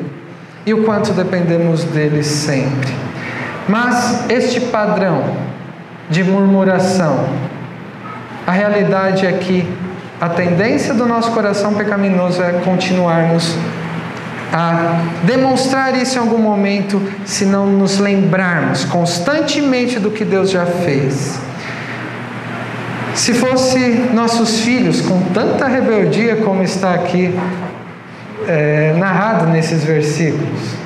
e 0.66 0.74
o 0.74 0.82
quanto 0.82 1.12
dependemos 1.12 1.84
dele 1.84 2.24
sempre. 2.24 2.92
Mas 3.68 4.28
este 4.28 4.60
padrão 4.60 5.24
de 6.10 6.24
murmuração, 6.24 7.28
a 8.44 8.50
realidade 8.50 9.24
é 9.24 9.32
que 9.32 9.66
a 10.20 10.28
tendência 10.28 10.92
do 10.92 11.06
nosso 11.06 11.30
coração 11.30 11.74
pecaminoso 11.74 12.42
é 12.42 12.52
continuarmos 12.64 13.54
a 14.52 15.02
demonstrar 15.24 15.94
isso 15.96 16.16
em 16.16 16.20
algum 16.20 16.38
momento 16.38 17.02
se 17.24 17.44
não 17.44 17.66
nos 17.66 17.98
lembrarmos 17.98 18.84
constantemente 18.84 19.98
do 19.98 20.10
que 20.10 20.24
Deus 20.24 20.50
já 20.50 20.64
fez. 20.64 21.38
Se 23.14 23.34
fosse 23.34 23.78
nossos 24.14 24.60
filhos 24.60 25.00
com 25.00 25.20
tanta 25.34 25.66
rebeldia 25.66 26.36
como 26.36 26.62
está 26.62 26.94
aqui 26.94 27.34
é, 28.47 28.94
narrado 28.97 29.47
nesses 29.47 29.84
versículos. 29.84 30.76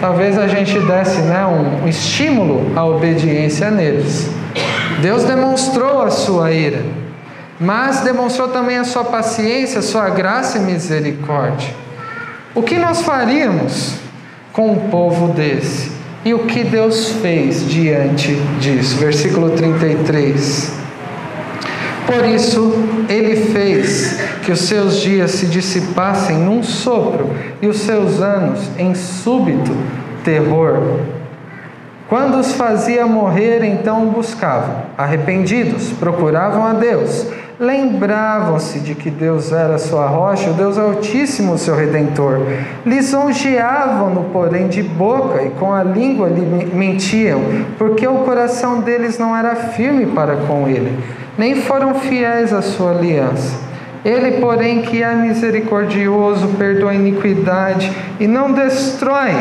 Talvez 0.00 0.38
a 0.38 0.46
gente 0.46 0.78
desse 0.80 1.20
né, 1.22 1.44
um, 1.46 1.88
estímulo 1.88 2.72
à 2.76 2.84
obediência 2.84 3.70
neles. 3.70 4.30
Deus 5.00 5.24
demonstrou 5.24 6.02
a 6.02 6.10
sua 6.10 6.52
ira, 6.52 6.82
mas 7.58 8.00
demonstrou 8.00 8.48
também 8.48 8.76
a 8.76 8.84
sua 8.84 9.04
paciência, 9.04 9.78
a 9.78 9.82
sua 9.82 10.10
graça 10.10 10.58
e 10.58 10.60
misericórdia. 10.60 11.74
O 12.54 12.62
que 12.62 12.78
nós 12.78 13.02
faríamos 13.02 13.94
com 14.52 14.72
um 14.72 14.88
povo 14.88 15.28
desse? 15.28 15.92
E 16.24 16.34
o 16.34 16.40
que 16.40 16.64
Deus 16.64 17.12
fez 17.22 17.68
diante 17.68 18.34
disso? 18.58 18.96
Versículo 18.96 19.50
33. 19.50 20.72
Por 22.06 22.24
isso, 22.24 22.74
ele 23.08 23.36
fez 23.52 24.18
que 24.46 24.52
os 24.52 24.60
seus 24.60 24.98
dias 24.98 25.32
se 25.32 25.46
dissipassem 25.46 26.38
num 26.38 26.62
sopro 26.62 27.30
e 27.60 27.66
os 27.66 27.80
seus 27.80 28.22
anos 28.22 28.60
em 28.78 28.94
súbito 28.94 29.76
terror. 30.24 31.00
Quando 32.08 32.38
os 32.38 32.52
fazia 32.52 33.04
morrer, 33.08 33.64
então 33.64 34.06
buscavam, 34.06 34.82
arrependidos, 34.96 35.90
procuravam 35.98 36.64
a 36.64 36.74
Deus, 36.74 37.26
lembravam-se 37.58 38.78
de 38.78 38.94
que 38.94 39.10
Deus 39.10 39.50
era 39.50 39.78
sua 39.78 40.06
rocha, 40.06 40.50
o 40.50 40.54
Deus 40.54 40.78
Altíssimo, 40.78 41.58
seu 41.58 41.74
redentor. 41.74 42.40
Lisonjeavam-no, 42.86 44.26
porém, 44.32 44.68
de 44.68 44.80
boca 44.80 45.42
e 45.42 45.50
com 45.50 45.74
a 45.74 45.82
língua 45.82 46.28
lhe 46.28 46.70
mentiam, 46.72 47.40
porque 47.76 48.06
o 48.06 48.18
coração 48.18 48.78
deles 48.80 49.18
não 49.18 49.36
era 49.36 49.56
firme 49.56 50.06
para 50.06 50.36
com 50.36 50.68
ele 50.68 50.96
nem 51.38 51.56
foram 51.56 51.94
fiéis 51.94 52.52
à 52.52 52.62
sua 52.62 52.92
aliança. 52.92 53.65
Ele, 54.06 54.40
porém, 54.40 54.82
que 54.82 55.02
é 55.02 55.12
misericordioso, 55.16 56.46
perdoa 56.56 56.92
a 56.92 56.94
iniquidade 56.94 57.90
e 58.20 58.28
não 58.28 58.52
destrói. 58.52 59.32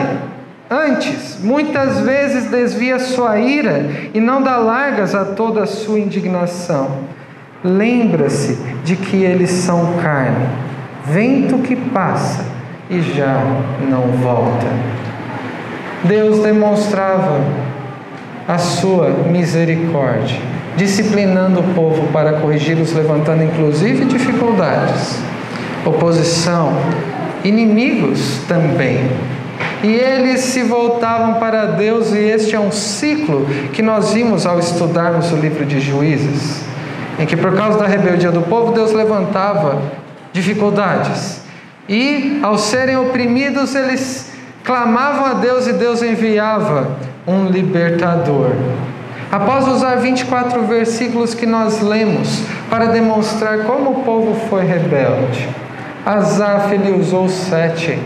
Antes, 0.68 1.38
muitas 1.44 2.00
vezes 2.00 2.50
desvia 2.50 2.98
sua 2.98 3.38
ira 3.38 3.86
e 4.12 4.20
não 4.20 4.42
dá 4.42 4.58
largas 4.58 5.14
a 5.14 5.24
toda 5.24 5.62
a 5.62 5.68
sua 5.68 6.00
indignação. 6.00 7.02
Lembra-se 7.64 8.58
de 8.84 8.96
que 8.96 9.18
eles 9.18 9.52
são 9.52 9.98
carne, 10.02 10.48
vento 11.06 11.60
que 11.60 11.76
passa 11.76 12.44
e 12.90 13.04
já 13.04 13.44
não 13.88 14.08
volta. 14.18 14.66
Deus 16.06 16.40
demonstrava 16.40 17.40
a 18.48 18.58
sua 18.58 19.12
misericórdia 19.32 20.55
disciplinando 20.76 21.60
o 21.60 21.74
povo 21.74 22.08
para 22.12 22.34
corrigi-los, 22.34 22.94
levantando 22.94 23.44
inclusive 23.44 24.06
dificuldades, 24.06 25.20
oposição, 25.86 26.74
inimigos 27.44 28.40
também. 28.48 29.10
E 29.84 29.94
eles 29.94 30.42
se 30.42 30.64
voltavam 30.64 31.36
para 31.36 31.66
Deus, 31.66 32.12
e 32.12 32.18
este 32.18 32.56
é 32.56 32.60
um 32.60 32.72
ciclo 32.72 33.46
que 33.72 33.82
nós 33.82 34.14
vimos 34.14 34.46
ao 34.46 34.60
estudarmos 34.60 35.32
o 35.32 35.36
livro 35.36 35.66
de 35.66 35.80
Juízes, 35.80 36.62
em 37.20 37.26
que 37.26 37.38
por 37.38 37.56
causa 37.56 37.78
da 37.78 37.86
rebeldia 37.86 38.32
do 38.32 38.42
povo, 38.42 38.72
Deus 38.72 38.92
levantava 38.92 39.82
dificuldades. 40.34 41.42
E 41.88 42.40
ao 42.42 42.58
serem 42.58 42.98
oprimidos, 42.98 43.76
eles 43.76 44.32
clamavam 44.64 45.26
a 45.26 45.34
Deus 45.34 45.68
e 45.68 45.74
Deus 45.74 46.02
enviava 46.02 46.98
um 47.28 47.46
libertador. 47.46 48.50
Após 49.36 49.68
usar 49.68 49.96
24 49.96 50.62
versículos 50.62 51.34
que 51.34 51.46
nós 51.46 51.82
lemos 51.82 52.42
para 52.70 52.86
demonstrar 52.86 53.66
como 53.66 53.90
o 53.90 53.96
povo 53.96 54.34
foi 54.48 54.64
rebelde, 54.64 55.50
Asaf 56.06 56.74
ele 56.74 56.98
usou 56.98 57.28
sete 57.28 58.00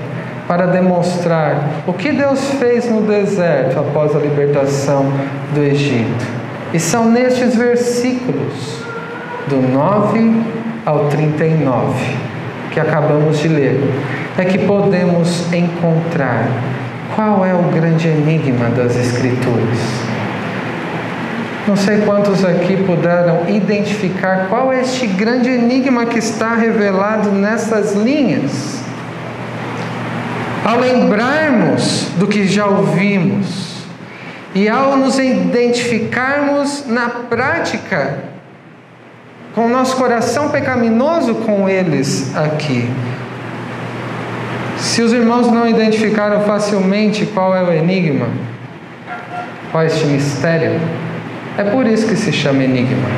para 0.47 0.65
demonstrar 0.65 1.83
o 1.85 1.93
que 1.93 2.11
Deus 2.11 2.43
fez 2.53 2.89
no 2.89 3.03
deserto 3.03 3.77
após 3.77 4.15
a 4.15 4.19
libertação 4.19 5.05
do 5.53 5.61
Egito. 5.61 6.25
E 6.73 6.79
são 6.79 7.11
nestes 7.11 7.55
versículos, 7.55 8.83
do 9.47 9.61
9 9.71 10.43
ao 10.83 11.09
39, 11.09 11.93
que 12.71 12.79
acabamos 12.79 13.37
de 13.37 13.49
ler, 13.49 13.79
é 14.35 14.45
que 14.45 14.57
podemos 14.57 15.53
encontrar 15.53 16.47
qual 17.15 17.45
é 17.45 17.53
o 17.53 17.71
grande 17.71 18.07
enigma 18.07 18.69
das 18.69 18.95
Escrituras. 18.95 20.18
Não 21.69 21.75
sei 21.75 21.99
quantos 22.01 22.43
aqui 22.43 22.77
puderam 22.77 23.47
identificar 23.47 24.47
qual 24.49 24.73
é 24.73 24.81
este 24.81 25.05
grande 25.05 25.51
enigma 25.51 26.07
que 26.07 26.17
está 26.17 26.55
revelado 26.55 27.29
nessas 27.31 27.93
linhas. 27.93 28.81
Ao 30.65 30.79
lembrarmos 30.79 32.07
do 32.17 32.25
que 32.25 32.47
já 32.47 32.65
ouvimos 32.65 33.83
e 34.55 34.67
ao 34.67 34.97
nos 34.97 35.19
identificarmos 35.19 36.87
na 36.87 37.07
prática 37.07 38.17
com 39.53 39.67
o 39.67 39.69
nosso 39.69 39.95
coração 39.95 40.49
pecaminoso 40.49 41.35
com 41.35 41.69
eles 41.69 42.35
aqui. 42.35 42.89
Se 44.75 45.03
os 45.03 45.13
irmãos 45.13 45.51
não 45.51 45.67
identificaram 45.67 46.41
facilmente 46.45 47.27
qual 47.27 47.55
é 47.55 47.61
o 47.61 47.71
enigma, 47.71 48.27
qual 49.71 49.83
é 49.83 49.85
este 49.85 50.07
mistério, 50.07 50.81
é 51.57 51.63
por 51.63 51.87
isso 51.87 52.07
que 52.07 52.15
se 52.15 52.31
chama 52.31 52.63
enigma. 52.63 53.09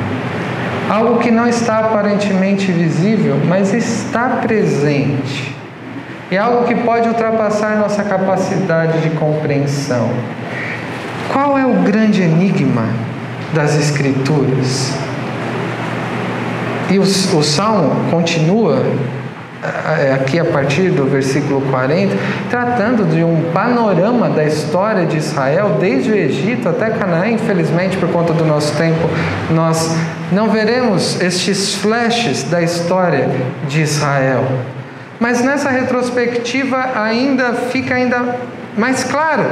Algo 0.90 1.18
que 1.18 1.30
não 1.30 1.48
está 1.48 1.78
aparentemente 1.78 2.70
visível, 2.70 3.36
mas 3.46 3.72
está 3.72 4.40
presente. 4.42 5.54
É 6.30 6.38
algo 6.38 6.64
que 6.64 6.74
pode 6.74 7.08
ultrapassar 7.08 7.76
nossa 7.76 8.02
capacidade 8.02 9.00
de 9.00 9.10
compreensão. 9.10 10.10
Qual 11.32 11.58
é 11.58 11.64
o 11.64 11.82
grande 11.82 12.22
enigma 12.22 12.86
das 13.54 13.78
Escrituras? 13.78 14.92
E 16.90 16.98
o, 16.98 17.02
o 17.02 17.42
salmo 17.42 18.10
continua 18.10 18.82
aqui 20.14 20.40
a 20.40 20.44
partir 20.44 20.90
do 20.90 21.06
versículo 21.06 21.60
40, 21.70 22.16
tratando 22.50 23.04
de 23.04 23.22
um 23.22 23.50
panorama 23.52 24.28
da 24.28 24.44
história 24.44 25.06
de 25.06 25.16
Israel, 25.16 25.76
desde 25.78 26.10
o 26.10 26.14
Egito 26.14 26.68
até 26.68 26.90
Canaã. 26.90 27.28
Infelizmente, 27.28 27.96
por 27.96 28.08
conta 28.10 28.32
do 28.32 28.44
nosso 28.44 28.76
tempo, 28.76 29.08
nós 29.50 29.96
não 30.32 30.50
veremos 30.50 31.20
estes 31.20 31.76
flashes 31.76 32.42
da 32.44 32.60
história 32.60 33.30
de 33.68 33.82
Israel. 33.82 34.44
Mas 35.20 35.40
nessa 35.42 35.70
retrospectiva 35.70 36.90
ainda 36.96 37.52
fica 37.52 37.94
ainda 37.94 38.36
mais 38.76 39.04
claro 39.04 39.44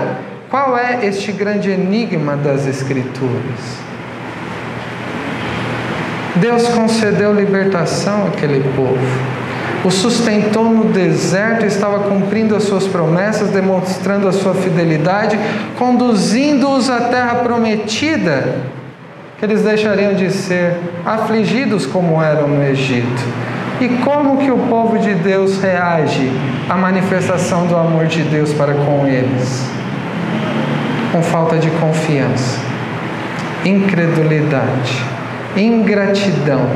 qual 0.48 0.76
é 0.76 1.06
este 1.06 1.30
grande 1.30 1.70
enigma 1.70 2.36
das 2.36 2.66
Escrituras. 2.66 3.78
Deus 6.36 6.66
concedeu 6.68 7.32
libertação 7.32 8.26
àquele 8.26 8.60
povo 8.74 9.39
o 9.84 9.90
sustentou 9.90 10.64
no 10.64 10.92
deserto, 10.92 11.64
estava 11.64 12.00
cumprindo 12.00 12.54
as 12.54 12.64
suas 12.64 12.86
promessas, 12.86 13.48
demonstrando 13.50 14.28
a 14.28 14.32
sua 14.32 14.54
fidelidade, 14.54 15.38
conduzindo-os 15.78 16.90
à 16.90 17.00
terra 17.02 17.36
prometida, 17.36 18.56
que 19.38 19.44
eles 19.44 19.62
deixariam 19.62 20.12
de 20.12 20.30
ser 20.30 20.76
afligidos 21.04 21.86
como 21.86 22.22
eram 22.22 22.46
no 22.46 22.62
Egito. 22.62 23.24
E 23.80 23.88
como 24.04 24.36
que 24.36 24.50
o 24.50 24.58
povo 24.68 24.98
de 24.98 25.14
Deus 25.14 25.58
reage 25.58 26.30
à 26.68 26.76
manifestação 26.76 27.66
do 27.66 27.74
amor 27.74 28.06
de 28.06 28.22
Deus 28.22 28.52
para 28.52 28.74
com 28.74 29.06
eles? 29.06 29.66
Com 31.10 31.22
falta 31.22 31.56
de 31.56 31.70
confiança, 31.70 32.60
incredulidade, 33.64 35.02
ingratidão, 35.56 36.66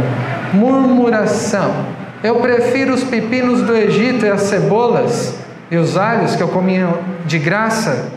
murmuração 0.55 1.94
eu 2.25 2.37
prefiro 2.37 2.95
os 2.95 3.05
pepinos 3.05 3.61
do 3.61 3.77
Egito 3.77 4.25
e 4.25 4.31
as 4.31 4.41
cebolas 4.45 5.35
e 5.71 5.77
os 5.77 5.95
alhos 5.95 6.35
que 6.35 6.43
eu 6.43 6.49
comia 6.49 6.89
de 7.27 7.39
graça 7.39 8.09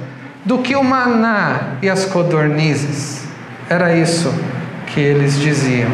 do 0.45 0.59
que 0.59 0.77
o 0.77 0.83
maná 0.83 1.73
e 1.81 1.89
as 1.89 2.05
codornizes. 2.05 3.27
Era 3.69 3.93
isso 3.93 4.33
que 4.85 5.01
eles 5.01 5.37
diziam. 5.37 5.89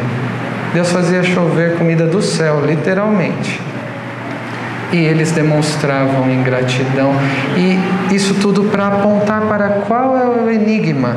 Deus 0.72 0.92
fazia 0.92 1.24
chover 1.24 1.76
comida 1.76 2.06
do 2.06 2.22
céu, 2.22 2.64
literalmente. 2.64 3.60
E 4.92 4.96
eles 4.96 5.32
demonstravam 5.32 6.30
ingratidão. 6.30 7.12
E 7.56 8.14
isso 8.14 8.34
tudo 8.34 8.62
para 8.70 8.86
apontar 8.86 9.42
para 9.48 9.68
qual 9.88 10.16
é 10.16 10.24
o 10.24 10.48
enigma 10.48 11.16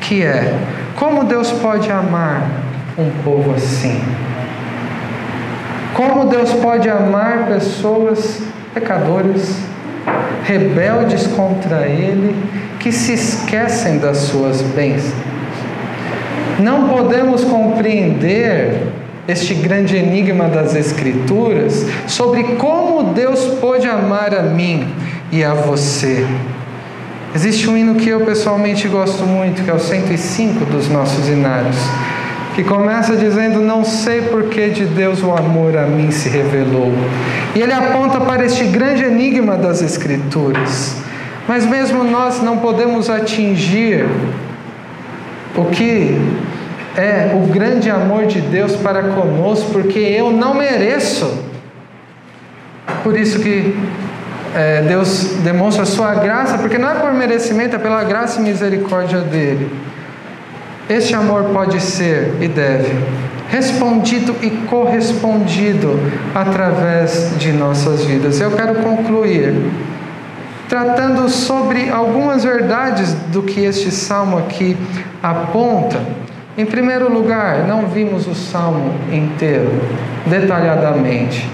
que 0.00 0.22
é: 0.22 0.58
como 0.96 1.24
Deus 1.24 1.52
pode 1.52 1.92
amar 1.92 2.48
um 2.96 3.10
povo 3.22 3.54
assim? 3.54 4.00
Como 5.94 6.26
Deus 6.26 6.52
pode 6.54 6.88
amar 6.88 7.46
pessoas 7.46 8.40
pecadoras, 8.72 9.56
rebeldes 10.44 11.26
contra 11.26 11.86
Ele, 11.86 12.34
que 12.78 12.92
se 12.92 13.12
esquecem 13.12 13.98
das 13.98 14.18
suas 14.18 14.62
bênçãos? 14.62 15.12
Não 16.58 16.88
podemos 16.88 17.42
compreender 17.44 18.92
este 19.26 19.54
grande 19.54 19.96
enigma 19.96 20.48
das 20.48 20.74
Escrituras 20.74 21.86
sobre 22.06 22.42
como 22.56 23.12
Deus 23.12 23.44
pode 23.60 23.88
amar 23.88 24.34
a 24.34 24.42
mim 24.42 24.86
e 25.32 25.42
a 25.42 25.54
você. 25.54 26.26
Existe 27.34 27.68
um 27.68 27.76
hino 27.76 27.94
que 27.94 28.08
eu 28.08 28.20
pessoalmente 28.20 28.88
gosto 28.88 29.24
muito, 29.24 29.62
que 29.62 29.70
é 29.70 29.74
o 29.74 29.78
105 29.78 30.64
dos 30.66 30.88
nossos 30.88 31.28
hinários 31.28 31.76
que 32.54 32.64
começa 32.64 33.16
dizendo: 33.16 33.60
Não 33.60 33.84
sei 33.84 34.22
por 34.22 34.44
que 34.44 34.68
de 34.70 34.84
Deus 34.84 35.22
o 35.22 35.32
amor 35.32 35.76
a 35.76 35.86
mim 35.86 36.10
se 36.10 36.28
revelou. 36.28 36.92
E 37.54 37.60
ele 37.60 37.72
aponta 37.72 38.20
para 38.20 38.44
este 38.44 38.64
grande 38.64 39.04
enigma 39.04 39.56
das 39.56 39.82
Escrituras. 39.82 40.96
Mas 41.48 41.66
mesmo 41.66 42.04
nós 42.04 42.42
não 42.42 42.58
podemos 42.58 43.10
atingir 43.10 44.06
o 45.56 45.64
que 45.66 46.16
é 46.96 47.32
o 47.34 47.46
grande 47.52 47.90
amor 47.90 48.26
de 48.26 48.40
Deus 48.40 48.76
para 48.76 49.02
conosco, 49.02 49.70
porque 49.72 49.98
eu 49.98 50.30
não 50.30 50.54
mereço. 50.54 51.44
Por 53.02 53.18
isso 53.18 53.40
que 53.40 53.74
é, 54.54 54.82
Deus 54.82 55.36
demonstra 55.42 55.84
a 55.84 55.86
sua 55.86 56.14
graça, 56.14 56.58
porque 56.58 56.78
não 56.78 56.90
é 56.90 56.94
por 56.94 57.12
merecimento, 57.12 57.76
é 57.76 57.78
pela 57.78 58.02
graça 58.04 58.40
e 58.40 58.42
misericórdia 58.42 59.20
dele. 59.20 59.70
Este 60.90 61.14
amor 61.14 61.44
pode 61.52 61.80
ser 61.80 62.34
e 62.40 62.48
deve 62.48 62.92
respondido 63.48 64.34
e 64.42 64.50
correspondido 64.66 66.00
através 66.34 67.32
de 67.38 67.52
nossas 67.52 68.04
vidas. 68.04 68.40
Eu 68.40 68.50
quero 68.50 68.74
concluir 68.76 69.54
tratando 70.68 71.28
sobre 71.28 71.88
algumas 71.90 72.42
verdades 72.42 73.12
do 73.32 73.40
que 73.40 73.60
este 73.60 73.92
salmo 73.92 74.36
aqui 74.36 74.76
aponta. 75.22 76.00
Em 76.58 76.66
primeiro 76.66 77.08
lugar, 77.12 77.68
não 77.68 77.86
vimos 77.86 78.26
o 78.26 78.34
salmo 78.34 78.92
inteiro, 79.12 79.70
detalhadamente. 80.26 81.48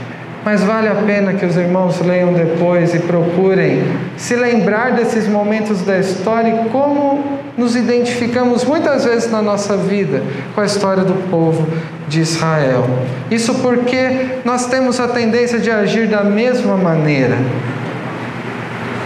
Mas 0.46 0.62
vale 0.62 0.86
a 0.86 0.94
pena 0.94 1.34
que 1.34 1.44
os 1.44 1.56
irmãos 1.56 2.00
leiam 2.00 2.32
depois 2.32 2.94
e 2.94 3.00
procurem 3.00 3.82
se 4.16 4.36
lembrar 4.36 4.92
desses 4.92 5.26
momentos 5.26 5.82
da 5.82 5.98
história 5.98 6.50
e 6.50 6.68
como 6.68 7.40
nos 7.58 7.74
identificamos 7.74 8.64
muitas 8.64 9.04
vezes 9.04 9.28
na 9.28 9.42
nossa 9.42 9.76
vida 9.76 10.22
com 10.54 10.60
a 10.60 10.64
história 10.64 11.02
do 11.02 11.14
povo 11.28 11.66
de 12.06 12.20
Israel. 12.20 12.88
Isso 13.28 13.56
porque 13.56 14.38
nós 14.44 14.66
temos 14.66 15.00
a 15.00 15.08
tendência 15.08 15.58
de 15.58 15.68
agir 15.68 16.06
da 16.06 16.22
mesma 16.22 16.76
maneira, 16.76 17.36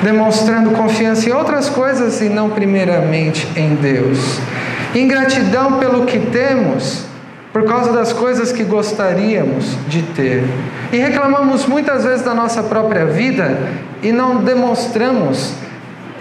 demonstrando 0.02 0.72
confiança 0.72 1.26
em 1.26 1.32
outras 1.32 1.70
coisas 1.70 2.20
e 2.20 2.28
não 2.28 2.50
primeiramente 2.50 3.48
em 3.56 3.76
Deus. 3.76 4.38
Ingratidão 4.94 5.78
pelo 5.78 6.04
que 6.04 6.18
temos 6.18 7.08
por 7.52 7.64
causa 7.64 7.92
das 7.92 8.12
coisas 8.12 8.52
que 8.52 8.62
gostaríamos 8.62 9.76
de 9.88 10.02
ter. 10.02 10.44
E 10.92 10.98
reclamamos 10.98 11.66
muitas 11.66 12.04
vezes 12.04 12.22
da 12.22 12.34
nossa 12.34 12.62
própria 12.62 13.06
vida 13.06 13.58
e 14.02 14.12
não 14.12 14.42
demonstramos 14.42 15.52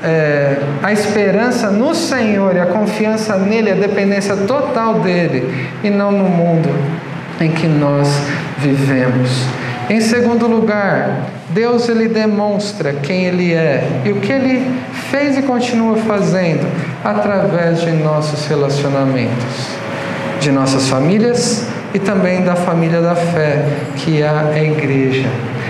é, 0.03 0.57
a 0.81 0.91
esperança 0.91 1.69
no 1.69 1.93
Senhor 1.93 2.55
e 2.55 2.59
a 2.59 2.65
confiança 2.65 3.37
nele, 3.37 3.71
a 3.71 3.75
dependência 3.75 4.35
total 4.35 5.01
dele 5.01 5.69
e 5.83 5.89
não 5.89 6.11
no 6.11 6.25
mundo 6.25 6.69
em 7.39 7.51
que 7.51 7.67
nós 7.67 8.07
vivemos. 8.57 9.29
Em 9.89 10.01
segundo 10.01 10.47
lugar, 10.47 11.29
Deus 11.49 11.89
ele 11.89 12.07
demonstra 12.07 12.93
quem 12.93 13.25
ele 13.25 13.53
é 13.53 14.01
e 14.05 14.11
o 14.11 14.15
que 14.15 14.31
ele 14.31 14.71
fez 15.09 15.37
e 15.37 15.41
continua 15.41 15.97
fazendo 15.97 16.67
através 17.03 17.81
de 17.81 17.91
nossos 17.91 18.45
relacionamentos 18.47 19.88
de 20.39 20.51
nossas 20.51 20.87
famílias 20.87 21.67
e 21.93 21.99
também 21.99 22.43
da 22.43 22.55
família 22.55 23.01
da 23.01 23.15
fé, 23.15 23.65
que 23.97 24.21
é 24.21 24.27
a 24.27 24.63
igreja. 24.63 25.27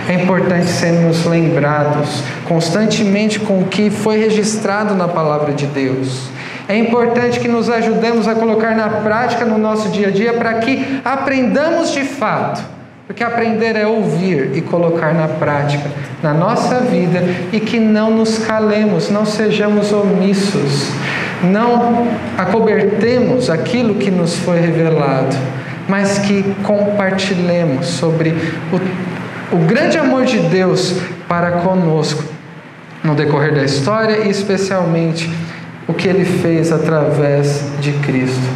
É 0.07 0.13
importante 0.13 0.67
sermos 0.67 1.25
lembrados 1.25 2.23
constantemente 2.47 3.39
com 3.39 3.61
o 3.61 3.65
que 3.65 3.89
foi 3.89 4.17
registrado 4.17 4.95
na 4.95 5.07
palavra 5.07 5.53
de 5.53 5.65
Deus. 5.67 6.29
É 6.67 6.77
importante 6.77 7.39
que 7.39 7.47
nos 7.47 7.69
ajudemos 7.69 8.27
a 8.27 8.35
colocar 8.35 8.75
na 8.75 8.89
prática 8.89 9.45
no 9.45 9.57
nosso 9.57 9.89
dia 9.89 10.09
a 10.09 10.11
dia 10.11 10.33
para 10.33 10.55
que 10.55 11.01
aprendamos 11.03 11.91
de 11.91 12.03
fato. 12.03 12.78
Porque 13.09 13.23
aprender 13.23 13.75
é 13.75 13.87
ouvir 13.87 14.51
e 14.53 14.61
colocar 14.61 15.15
na 15.15 15.27
prática 15.27 15.89
na 16.21 16.31
nossa 16.33 16.81
vida 16.81 17.23
e 17.51 17.59
que 17.59 17.79
não 17.79 18.11
nos 18.11 18.37
calemos, 18.37 19.09
não 19.09 19.25
sejamos 19.25 19.91
omissos 19.91 20.91
não 21.43 22.07
acobertemos 22.37 23.49
aquilo 23.49 23.95
que 23.95 24.11
nos 24.11 24.35
foi 24.35 24.59
revelado, 24.59 25.35
mas 25.87 26.19
que 26.19 26.43
compartilhemos 26.63 27.87
sobre 27.87 28.35
o, 28.71 29.55
o 29.55 29.59
grande 29.65 29.97
amor 29.97 30.25
de 30.25 30.39
Deus 30.39 30.95
para 31.27 31.51
conosco 31.51 32.23
no 33.03 33.15
decorrer 33.15 33.55
da 33.55 33.63
história 33.63 34.25
e 34.25 34.29
especialmente 34.29 35.29
o 35.87 35.93
que 35.93 36.07
ele 36.07 36.25
fez 36.25 36.71
através 36.71 37.63
de 37.79 37.93
Cristo. 37.93 38.47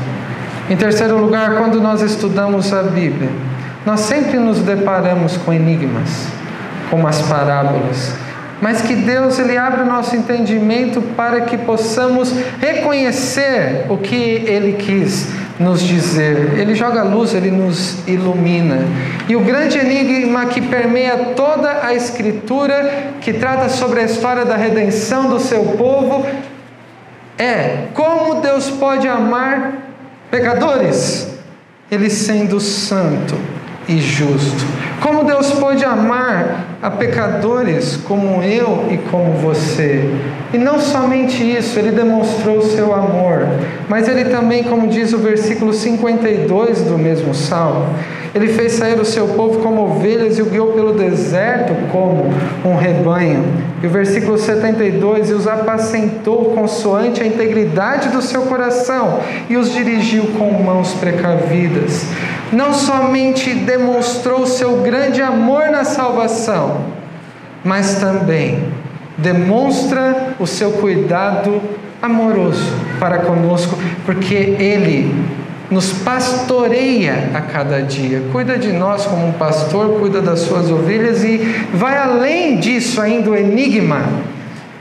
Em 0.70 0.76
terceiro 0.76 1.18
lugar, 1.18 1.56
quando 1.56 1.80
nós 1.82 2.02
estudamos 2.02 2.74
a 2.74 2.84
Bíblia, 2.84 3.30
nós 3.86 4.02
sempre 4.02 4.40
nos 4.40 4.60
deparamos 4.60 5.36
com 5.38 5.52
enigmas, 5.52 6.28
com 6.90 7.06
as 7.06 7.22
parábolas, 7.24 8.14
mas 8.62 8.82
que 8.82 8.96
Deus 8.96 9.38
ele 9.40 9.58
abre 9.58 9.82
o 9.82 9.86
nosso 9.86 10.16
entendimento 10.16 11.02
para 11.18 11.42
que 11.42 11.58
possamos 11.58 12.34
reconhecer 12.62 13.86
o 13.90 13.98
que 13.98 14.16
ele 14.16 14.74
quis 14.74 15.28
nos 15.60 15.82
dizer. 15.82 16.58
Ele 16.58 16.74
joga 16.74 17.04
luz, 17.04 17.34
ele 17.34 17.52
nos 17.52 17.98
ilumina. 18.08 18.78
E 19.28 19.36
o 19.36 19.42
grande 19.42 19.78
enigma 19.78 20.46
que 20.46 20.62
permeia 20.62 21.34
toda 21.36 21.86
a 21.86 21.94
escritura, 21.94 23.12
que 23.20 23.34
trata 23.34 23.68
sobre 23.68 24.00
a 24.00 24.04
história 24.04 24.46
da 24.46 24.56
redenção 24.56 25.28
do 25.28 25.42
seu 25.42 25.66
povo, 25.78 26.26
é 27.38 27.88
como 27.94 28.36
Deus 28.36 28.70
pode 28.70 29.10
amar 29.10 29.74
pecadores, 30.32 31.38
ele 31.92 32.10
sendo 32.10 32.62
santo 32.62 33.36
e 33.88 34.00
justo. 34.00 34.66
Como 35.02 35.26
Deus 35.26 35.52
pôde 35.52 35.84
amar 35.84 36.78
a 36.82 36.90
pecadores 36.90 37.98
como 38.08 38.42
eu 38.42 38.88
e 38.90 38.98
como 39.10 39.34
você. 39.34 40.10
E 40.54 40.58
não 40.58 40.80
somente 40.80 41.44
isso, 41.44 41.78
ele 41.78 41.92
demonstrou 41.92 42.60
o 42.60 42.64
seu 42.64 42.94
amor, 42.94 43.48
mas 43.90 44.08
ele 44.08 44.26
também, 44.26 44.64
como 44.64 44.88
diz 44.88 45.14
o 45.14 45.18
versículo 45.18 45.74
52 45.74 46.84
do 46.84 46.98
mesmo 46.98 47.34
salmo, 47.34 47.88
ele 48.34 48.48
fez 48.48 48.74
sair 48.74 49.00
o 49.00 49.06
seu 49.06 49.28
povo 49.28 49.60
como 49.60 49.84
ovelhas 49.84 50.40
e 50.40 50.42
o 50.42 50.46
guiou 50.46 50.74
pelo 50.74 50.94
deserto 50.94 51.74
como 51.92 52.34
um 52.66 52.76
rebanho. 52.76 53.44
E 53.82 53.86
o 53.86 53.90
versículo 53.90 54.38
72: 54.38 55.30
E 55.30 55.34
os 55.34 55.48
apacentou 55.48 56.46
consoante 56.56 57.22
a 57.22 57.28
integridade 57.28 58.10
do 58.10 58.22
seu 58.22 58.44
coração 58.44 59.20
e 59.50 59.56
os 59.56 59.72
dirigiu 59.72 60.26
com 60.38 60.52
mãos 60.52 60.94
precavidas. 60.94 62.08
Não 62.54 62.72
somente 62.72 63.52
demonstrou 63.56 64.46
seu 64.46 64.78
grande 64.78 65.22
amor 65.24 65.72
na 65.72 65.84
salvação, 65.84 66.86
mas 67.64 67.96
também 67.96 68.72
demonstra 69.18 70.36
o 70.40 70.46
seu 70.46 70.74
cuidado 70.74 71.60
amoroso 72.00 72.72
para 73.00 73.20
conosco, 73.20 73.76
porque 74.06 74.36
Ele 74.36 75.16
nos 75.72 75.94
pastoreia 75.94 77.32
a 77.34 77.42
cada 77.42 77.82
dia, 77.82 78.22
cuida 78.32 78.56
de 78.56 78.72
nós 78.72 79.06
como 79.08 79.28
um 79.28 79.32
pastor, 79.32 80.00
cuida 80.00 80.22
das 80.22 80.42
suas 80.42 80.70
ovelhas 80.70 81.24
e 81.24 81.38
vai 81.74 81.98
além 81.98 82.58
disso 82.60 83.02
ainda 83.02 83.32
o 83.32 83.36
enigma 83.36 84.04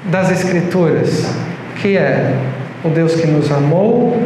das 0.05 0.31
Escrituras, 0.31 1.25
que 1.81 1.97
é 1.97 2.37
o 2.85 2.91
Deus 2.91 3.15
que 3.15 3.27
nos 3.27 3.51
amou, 3.51 4.21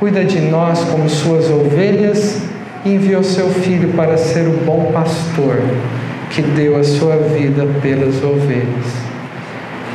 cuida 0.00 0.24
de 0.24 0.40
nós 0.40 0.82
como 0.84 1.06
suas 1.10 1.50
ovelhas 1.50 2.51
enviou 2.84 3.22
seu 3.22 3.48
filho 3.48 3.92
para 3.94 4.16
ser 4.16 4.46
o 4.48 4.64
bom 4.64 4.90
pastor 4.92 5.60
que 6.30 6.42
deu 6.42 6.76
a 6.78 6.84
sua 6.84 7.16
vida 7.16 7.66
pelas 7.80 8.22
ovelhas. 8.22 8.86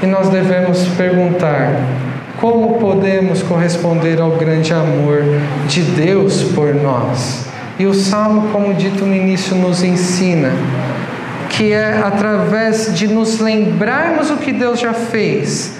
E 0.01 0.05
nós 0.05 0.29
devemos 0.29 0.87
perguntar: 0.89 1.81
como 2.39 2.79
podemos 2.79 3.41
corresponder 3.41 4.21
ao 4.21 4.31
grande 4.31 4.73
amor 4.73 5.23
de 5.67 5.81
Deus 5.81 6.43
por 6.43 6.73
nós? 6.75 7.47
E 7.79 7.85
o 7.85 7.93
salmo, 7.93 8.49
como 8.51 8.73
dito 8.73 9.05
no 9.05 9.15
início, 9.15 9.55
nos 9.55 9.83
ensina 9.83 10.51
que 11.49 11.71
é 11.71 11.99
através 12.03 12.93
de 12.93 13.07
nos 13.07 13.39
lembrarmos 13.39 14.29
o 14.29 14.37
que 14.37 14.51
Deus 14.51 14.79
já 14.79 14.93
fez, 14.93 15.73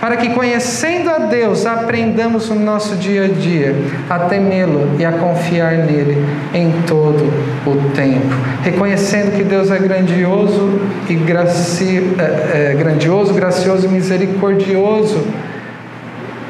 para 0.00 0.16
que 0.16 0.30
conhecendo 0.30 1.08
a 1.08 1.18
Deus 1.18 1.64
aprendamos 1.64 2.48
no 2.50 2.56
nosso 2.56 2.96
dia 2.96 3.24
a 3.24 3.28
dia 3.28 3.74
a 4.10 4.18
temê-lo 4.20 4.90
e 4.98 5.04
a 5.04 5.12
confiar 5.12 5.78
nele 5.78 6.24
em 6.52 6.72
todo 6.86 7.24
o 7.66 7.90
tempo, 7.94 8.34
reconhecendo 8.62 9.36
que 9.36 9.42
Deus 9.42 9.70
é 9.70 9.78
grandioso 9.78 10.80
e 11.08 11.14
graci... 11.14 12.14
é, 12.18 12.72
é, 12.72 12.74
grandioso, 12.74 13.32
gracioso 13.32 13.86
e 13.86 13.88
misericordioso 13.88 15.24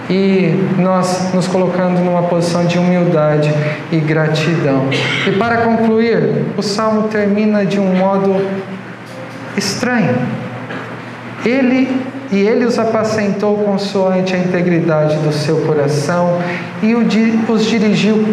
e 0.08 0.52
nós 0.78 1.32
nos 1.32 1.46
colocando 1.46 2.00
numa 2.00 2.24
posição 2.24 2.66
de 2.66 2.78
humildade 2.78 3.52
e 3.90 3.96
gratidão. 3.98 4.88
E 5.26 5.32
para 5.32 5.58
concluir, 5.58 6.44
o 6.56 6.62
salmo 6.62 7.08
termina 7.08 7.64
de 7.64 7.80
um 7.80 7.94
modo 7.94 8.44
estranho. 9.56 10.14
Ele 11.44 11.88
e 12.30 12.40
ele 12.40 12.64
os 12.64 12.78
apacentou 12.78 13.58
consoante 13.58 14.34
a 14.34 14.38
integridade 14.38 15.16
do 15.18 15.32
seu 15.32 15.58
coração 15.62 16.40
e 16.82 16.94
os 16.94 17.66
dirigiu 17.66 18.24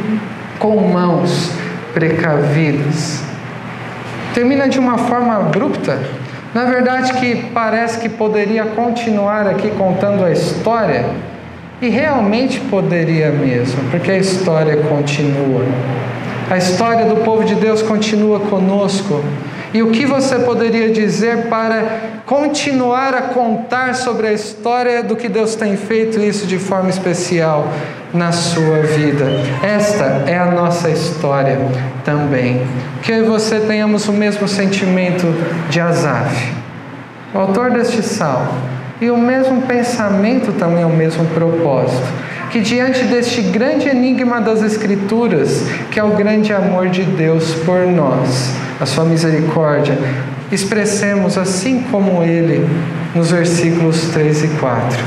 com 0.59 0.77
mãos 0.77 1.51
precavidas. 1.93 3.21
Termina 4.33 4.69
de 4.69 4.79
uma 4.79 4.97
forma 4.97 5.35
abrupta. 5.35 5.99
Na 6.53 6.65
verdade, 6.65 7.13
que 7.13 7.49
parece 7.53 7.99
que 7.99 8.09
poderia 8.09 8.65
continuar 8.65 9.47
aqui 9.47 9.69
contando 9.71 10.23
a 10.23 10.31
história 10.31 11.05
e 11.81 11.89
realmente 11.89 12.59
poderia 12.59 13.31
mesmo, 13.31 13.89
porque 13.89 14.11
a 14.11 14.17
história 14.17 14.77
continua. 14.77 15.65
A 16.49 16.57
história 16.57 17.05
do 17.05 17.23
povo 17.23 17.43
de 17.43 17.55
Deus 17.55 17.81
continua 17.81 18.39
conosco. 18.41 19.23
E 19.73 19.81
o 19.81 19.91
que 19.91 20.05
você 20.05 20.39
poderia 20.39 20.91
dizer 20.91 21.47
para 21.47 22.21
continuar 22.25 23.13
a 23.13 23.21
contar 23.21 23.95
sobre 23.95 24.27
a 24.27 24.33
história 24.33 25.01
do 25.01 25.15
que 25.15 25.29
Deus 25.29 25.55
tem 25.55 25.77
feito 25.77 26.19
isso 26.19 26.45
de 26.45 26.59
forma 26.59 26.89
especial 26.89 27.71
na 28.13 28.33
sua 28.33 28.79
vida? 28.79 29.25
Esta 29.63 30.23
é 30.27 30.37
a 30.37 30.47
nossa 30.47 30.89
história 30.89 31.57
também. 32.03 32.61
Que 33.01 33.21
você 33.21 33.61
tenhamos 33.61 34.07
o 34.09 34.13
mesmo 34.13 34.45
sentimento 34.45 35.25
de 35.69 35.79
Asaf, 35.79 36.53
o 37.33 37.39
autor 37.39 37.71
deste 37.71 38.03
salmo 38.03 38.51
e 38.99 39.09
o 39.09 39.17
mesmo 39.17 39.61
pensamento 39.61 40.51
também 40.51 40.83
o 40.83 40.89
mesmo 40.89 41.25
propósito. 41.27 42.07
Que 42.51 42.59
diante 42.59 43.05
deste 43.05 43.41
grande 43.43 43.87
enigma 43.87 44.41
das 44.41 44.61
Escrituras, 44.61 45.63
que 45.89 45.97
é 45.97 46.03
o 46.03 46.09
grande 46.17 46.51
amor 46.51 46.89
de 46.89 47.03
Deus 47.03 47.53
por 47.65 47.87
nós, 47.87 48.51
a 48.77 48.85
sua 48.85 49.05
misericórdia, 49.05 49.97
expressemos 50.51 51.37
assim 51.37 51.83
como 51.89 52.21
ele 52.21 52.67
nos 53.15 53.31
versículos 53.31 54.09
3 54.09 54.43
e 54.43 54.47
4. 54.59 54.99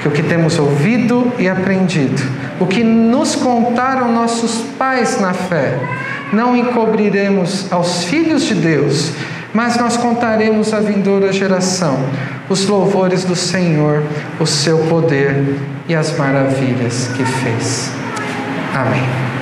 Que 0.00 0.06
o 0.06 0.12
que 0.12 0.22
temos 0.22 0.56
ouvido 0.56 1.32
e 1.36 1.48
aprendido, 1.48 2.22
o 2.60 2.66
que 2.66 2.84
nos 2.84 3.34
contaram 3.34 4.12
nossos 4.12 4.62
pais 4.78 5.20
na 5.20 5.32
fé, 5.32 5.76
não 6.32 6.56
encobriremos 6.56 7.66
aos 7.72 8.04
filhos 8.04 8.44
de 8.44 8.54
Deus, 8.54 9.10
mas 9.54 9.76
nós 9.76 9.96
contaremos 9.96 10.72
à 10.72 10.80
vindoura 10.80 11.32
geração 11.32 11.98
os 12.48 12.66
louvores 12.66 13.24
do 13.24 13.36
Senhor, 13.36 14.02
o 14.40 14.46
seu 14.46 14.78
poder 14.86 15.56
e 15.88 15.94
as 15.94 16.16
maravilhas 16.16 17.08
que 17.16 17.24
fez. 17.24 17.90
Amém. 18.74 19.37